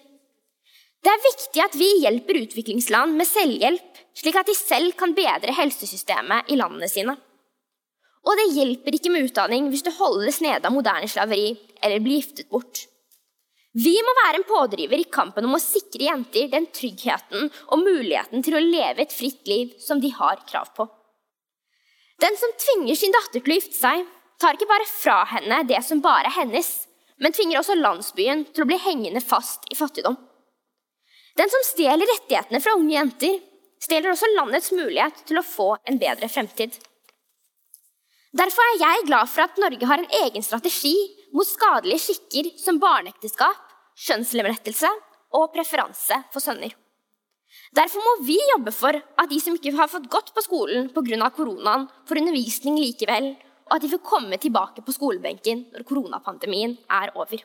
Det 1.08 1.14
er 1.14 1.24
viktig 1.24 1.62
at 1.64 1.76
vi 1.80 1.88
hjelper 2.02 2.36
utviklingsland 2.42 3.14
med 3.16 3.30
selvhjelp, 3.30 4.00
slik 4.12 4.36
at 4.42 4.50
de 4.50 4.56
selv 4.58 4.92
kan 5.00 5.14
bedre 5.16 5.54
helsesystemet 5.56 6.52
i 6.52 6.58
landene 6.60 6.90
sine. 6.92 7.14
Og 8.28 8.36
det 8.36 8.50
hjelper 8.58 8.98
ikke 8.98 9.14
med 9.14 9.30
utdanning 9.30 9.70
hvis 9.72 9.86
du 9.88 9.94
holdes 9.96 10.42
nede 10.44 10.68
av 10.68 10.76
moderne 10.76 11.08
slaveri 11.08 11.54
eller 11.80 12.04
blir 12.04 12.20
giftet 12.20 12.52
bort. 12.52 12.84
Vi 13.72 13.96
må 14.04 14.18
være 14.20 14.42
en 14.42 14.48
pådriver 14.52 15.00
i 15.00 15.08
kampen 15.08 15.48
om 15.48 15.56
å 15.56 15.64
sikre 15.64 16.10
jenter 16.10 16.52
den 16.52 16.68
tryggheten 16.76 17.48
og 17.72 17.86
muligheten 17.86 18.44
til 18.44 18.60
å 18.60 18.66
leve 18.68 19.06
et 19.08 19.16
fritt 19.16 19.48
liv 19.48 19.78
som 19.80 20.04
de 20.04 20.12
har 20.12 20.44
krav 20.52 20.76
på. 20.76 20.90
Den 22.20 22.36
som 22.36 22.60
tvinger 22.60 23.00
sin 23.00 23.16
datter 23.16 23.40
til 23.40 23.56
å 23.56 23.62
gifte 23.62 23.80
seg, 23.80 24.04
tar 24.44 24.60
ikke 24.60 24.74
bare 24.76 24.92
fra 24.92 25.22
henne 25.38 25.64
det 25.72 25.80
som 25.88 26.04
bare 26.04 26.28
er 26.28 26.42
hennes, 26.42 26.74
men 27.24 27.32
tvinger 27.32 27.64
også 27.64 27.80
landsbyen 27.80 28.50
til 28.52 28.68
å 28.68 28.74
bli 28.74 28.84
hengende 28.90 29.24
fast 29.24 29.72
i 29.72 29.78
fattigdom. 29.80 30.20
Den 31.38 31.52
som 31.54 31.66
stjeler 31.68 32.10
rettighetene 32.10 32.62
fra 32.64 32.74
unge 32.80 32.96
jenter, 32.96 33.38
stjeler 33.84 34.14
også 34.14 34.30
landets 34.34 34.72
mulighet 34.74 35.22
til 35.30 35.38
å 35.38 35.46
få 35.46 35.70
en 35.86 36.00
bedre 36.02 36.30
fremtid. 36.32 36.74
Derfor 38.38 38.66
er 38.72 38.82
jeg 38.82 39.06
glad 39.08 39.30
for 39.32 39.46
at 39.46 39.62
Norge 39.62 39.88
har 39.90 40.02
en 40.02 40.18
egen 40.24 40.44
strategi 40.46 40.96
mot 41.34 41.48
skadelige 41.48 42.04
skikker 42.08 42.50
som 42.60 42.82
barneekteskap, 42.82 43.62
kjønnslemlettelse 44.08 44.90
og 45.38 45.50
preferanse 45.54 46.20
for 46.34 46.44
sønner. 46.44 46.74
Derfor 47.76 48.04
må 48.04 48.14
vi 48.28 48.38
jobbe 48.52 48.74
for 48.76 48.96
at 48.98 49.30
de 49.32 49.40
som 49.42 49.56
ikke 49.58 49.76
har 49.78 49.90
fått 49.92 50.10
gått 50.12 50.34
på 50.36 50.44
skolen 50.46 50.90
pga. 50.94 51.30
koronaen, 51.36 51.88
får 52.08 52.22
undervisning 52.22 52.78
likevel, 52.82 53.36
og 53.68 53.76
at 53.76 53.82
de 53.82 53.92
får 53.92 54.04
komme 54.04 54.38
tilbake 54.38 54.82
på 54.82 54.96
skolebenken 54.96 55.66
når 55.74 55.86
koronapandemien 55.88 56.78
er 56.90 57.12
over. 57.16 57.44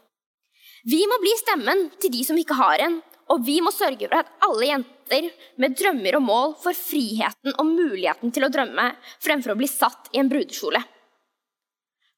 Vi 0.85 1.01
må 1.07 1.19
bli 1.23 1.33
stemmen 1.39 1.91
til 2.01 2.11
de 2.11 2.25
som 2.27 2.39
ikke 2.39 2.59
har 2.59 2.83
en, 2.83 3.01
og 3.33 3.45
vi 3.47 3.59
må 3.65 3.73
sørge 3.73 4.09
for 4.09 4.21
at 4.21 4.33
alle 4.45 4.69
jenter 4.69 5.29
med 5.61 5.77
drømmer 5.79 6.19
og 6.19 6.25
mål 6.27 6.55
får 6.63 6.77
friheten 6.77 7.55
og 7.57 7.69
muligheten 7.69 8.33
til 8.35 8.45
å 8.45 8.51
drømme 8.53 8.91
fremfor 9.25 9.55
å 9.55 9.59
bli 9.61 9.69
satt 9.71 10.11
i 10.13 10.21
en 10.21 10.29
brudekjole. 10.33 10.83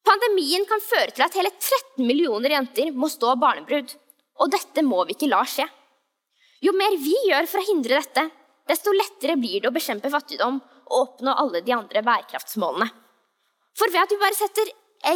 Pandemien 0.05 0.67
kan 0.69 0.83
føre 0.85 1.15
til 1.15 1.25
at 1.25 1.37
hele 1.39 1.53
13 1.55 2.05
millioner 2.05 2.57
jenter 2.57 2.91
må 2.93 3.09
stå 3.09 3.33
barnebrud, 3.41 3.95
og 4.43 4.51
dette 4.53 4.85
må 4.85 5.05
vi 5.07 5.15
ikke 5.17 5.31
la 5.31 5.41
skje. 5.49 5.65
Jo 6.65 6.75
mer 6.77 6.97
vi 7.01 7.15
gjør 7.29 7.49
for 7.49 7.63
å 7.63 7.69
hindre 7.69 8.01
dette, 8.01 8.27
desto 8.69 8.93
lettere 8.93 9.39
blir 9.41 9.63
det 9.63 9.71
å 9.71 9.75
bekjempe 9.75 10.11
fattigdom 10.13 10.59
og 10.85 10.99
oppnå 11.01 11.35
alle 11.41 11.63
de 11.65 11.73
andre 11.77 12.03
bærekraftsmålene. 12.05 12.91
For 13.75 13.91
ved 13.91 14.03
at 14.03 14.13
vi 14.13 14.21
bare 14.21 14.39
setter 14.39 14.73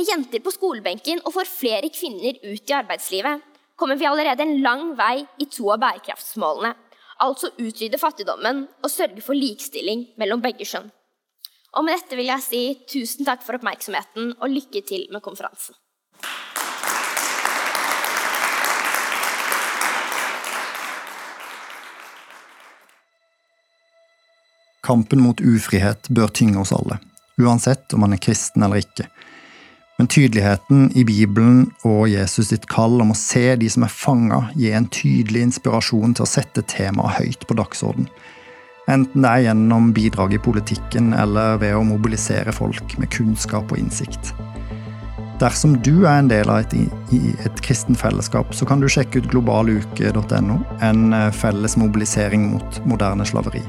jenter 0.09 0.43
på 0.45 0.53
skolebenken 0.53 1.23
og 1.25 1.35
får 1.37 1.49
flere 1.49 1.93
kvinner 1.93 2.37
ut 2.43 2.71
i 2.71 2.77
arbeidslivet, 2.77 3.45
kommer 3.79 3.97
vi 3.97 4.07
allerede 4.07 4.43
en 4.43 4.61
lang 4.63 4.93
vei 4.99 5.23
i 5.39 5.47
to 5.47 5.71
av 5.71 5.81
bærekraftsmålene, 5.85 6.75
altså 7.23 7.53
utrydde 7.63 7.99
fattigdommen 8.03 8.65
og 8.83 8.91
sørge 8.91 9.23
for 9.23 9.39
likestilling 9.39 10.09
mellom 10.19 10.43
begge 10.43 10.67
kjønn. 10.67 10.91
Og 11.79 11.85
med 11.87 11.95
dette 11.95 12.17
vil 12.19 12.27
jeg 12.27 12.43
si 12.43 12.63
tusen 12.91 13.29
takk 13.29 13.45
for 13.47 13.59
oppmerksomheten 13.59 14.33
og 14.41 14.51
lykke 14.51 14.83
til 14.89 15.07
med 15.15 15.23
konferansen. 15.23 15.77
Kampen 24.89 25.21
mot 25.21 25.39
ufrihet 25.45 26.09
bør 26.17 26.33
tynge 26.33 26.63
oss 26.63 26.73
alle, 26.73 26.97
uansett 27.39 27.93
om 27.93 28.07
man 28.07 28.17
er 28.17 28.23
kristen 28.25 28.65
eller 28.65 28.81
ikke. 28.81 29.07
Men 29.99 30.07
tydeligheten 30.07 30.93
i 30.95 31.03
Bibelen 31.03 31.73
og 31.83 32.05
Jesus 32.07 32.53
sitt 32.53 32.69
kall 32.71 33.01
om 33.03 33.11
å 33.11 33.19
se 33.19 33.57
de 33.59 33.67
som 33.67 33.83
er 33.83 33.91
fanga, 33.91 34.45
gir 34.55 34.77
en 34.79 34.87
tydelig 34.95 35.49
inspirasjon 35.49 36.15
til 36.15 36.23
å 36.23 36.31
sette 36.31 36.63
temaet 36.71 37.17
høyt 37.19 37.47
på 37.49 37.57
dagsorden. 37.59 38.07
Enten 38.89 39.27
det 39.27 39.33
er 39.33 39.43
gjennom 39.49 39.91
bidrag 39.97 40.37
i 40.37 40.41
politikken 40.41 41.11
eller 41.19 41.59
ved 41.59 41.75
å 41.75 41.83
mobilisere 41.85 42.55
folk 42.55 42.95
med 43.03 43.11
kunnskap 43.11 43.75
og 43.75 43.83
innsikt. 43.83 44.31
Dersom 45.43 45.75
du 45.83 46.07
er 46.07 46.21
en 46.21 46.31
del 46.31 46.47
av 46.51 46.63
et, 46.63 46.79
et 47.45 47.61
kristen 47.67 47.99
fellesskap, 47.99 48.55
så 48.55 48.67
kan 48.71 48.79
du 48.79 48.87
sjekke 48.91 49.19
ut 49.19 49.29
globaluke.no, 49.35 50.61
en 50.83 51.05
eh, 51.15 51.29
felles 51.35 51.75
mobilisering 51.79 52.49
mot 52.55 52.81
moderne 52.87 53.27
slaveri. 53.27 53.63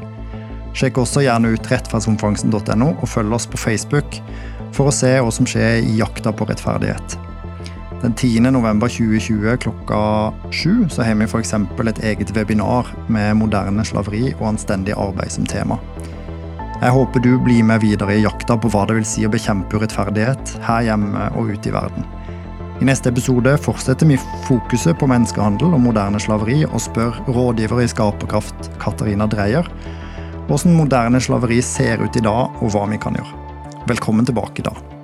Sjekk 0.78 1.02
også 1.02 1.26
gjerne 1.26 1.56
ut 1.58 1.74
rettferdsomfangsen.no, 1.74 2.94
og 2.94 3.10
følg 3.10 3.38
oss 3.38 3.50
på 3.50 3.62
Facebook 3.62 4.22
for 4.76 4.90
å 4.90 4.94
se 4.94 5.16
hva 5.20 5.32
som 5.34 5.48
skjer 5.50 5.82
i 5.84 5.98
jakta 6.00 6.34
på 6.36 6.48
rettferdighet. 6.50 7.18
Den 8.00 8.14
10. 8.14 8.48
november 8.56 8.88
2020 8.88 9.58
klokka 9.66 10.00
sju 10.56 10.86
så 10.88 11.04
har 11.04 11.18
vi 11.20 11.28
f.eks. 11.28 11.54
et 11.54 12.04
eget 12.12 12.32
webinar 12.36 12.88
med 13.12 13.36
moderne 13.42 13.84
slaveri 13.84 14.30
og 14.38 14.54
anstendig 14.54 14.96
arbeid 14.96 15.34
som 15.36 15.48
tema. 15.50 15.80
Jeg 16.80 16.96
håper 16.96 17.20
du 17.20 17.34
blir 17.44 17.66
med 17.68 17.82
videre 17.84 18.16
i 18.16 18.24
jakta 18.24 18.56
på 18.56 18.72
hva 18.72 18.86
det 18.88 18.96
vil 19.02 19.08
si 19.08 19.26
å 19.28 19.32
bekjempe 19.34 19.76
urettferdighet 19.76 20.54
her 20.64 20.86
hjemme 20.88 21.28
og 21.36 21.52
ute 21.52 21.68
i 21.68 21.76
verden. 21.76 22.08
I 22.80 22.88
neste 22.88 23.12
episode 23.12 23.58
fortsetter 23.60 24.08
vi 24.08 24.16
fokuset 24.48 24.96
på 24.96 25.10
menneskehandel 25.12 25.76
og 25.76 25.84
moderne 25.84 26.22
slaveri 26.24 26.62
og 26.70 26.80
spør 26.80 27.20
rådgiver 27.28 27.84
i 27.84 27.90
Skaperkraft 27.92 28.72
Katarina 28.80 29.28
Dreyer 29.28 29.68
hvordan 30.50 30.74
moderne 30.74 31.20
slaveri 31.22 31.60
ser 31.62 32.02
ut 32.02 32.16
i 32.18 32.24
dag, 32.26 32.56
og 32.64 32.72
hva 32.74 32.88
vi 32.90 32.98
kan 33.02 33.20
gjøre. 33.20 33.39
Velkommen 33.90 34.26
tilbake 34.26 34.62
da. 34.62 34.99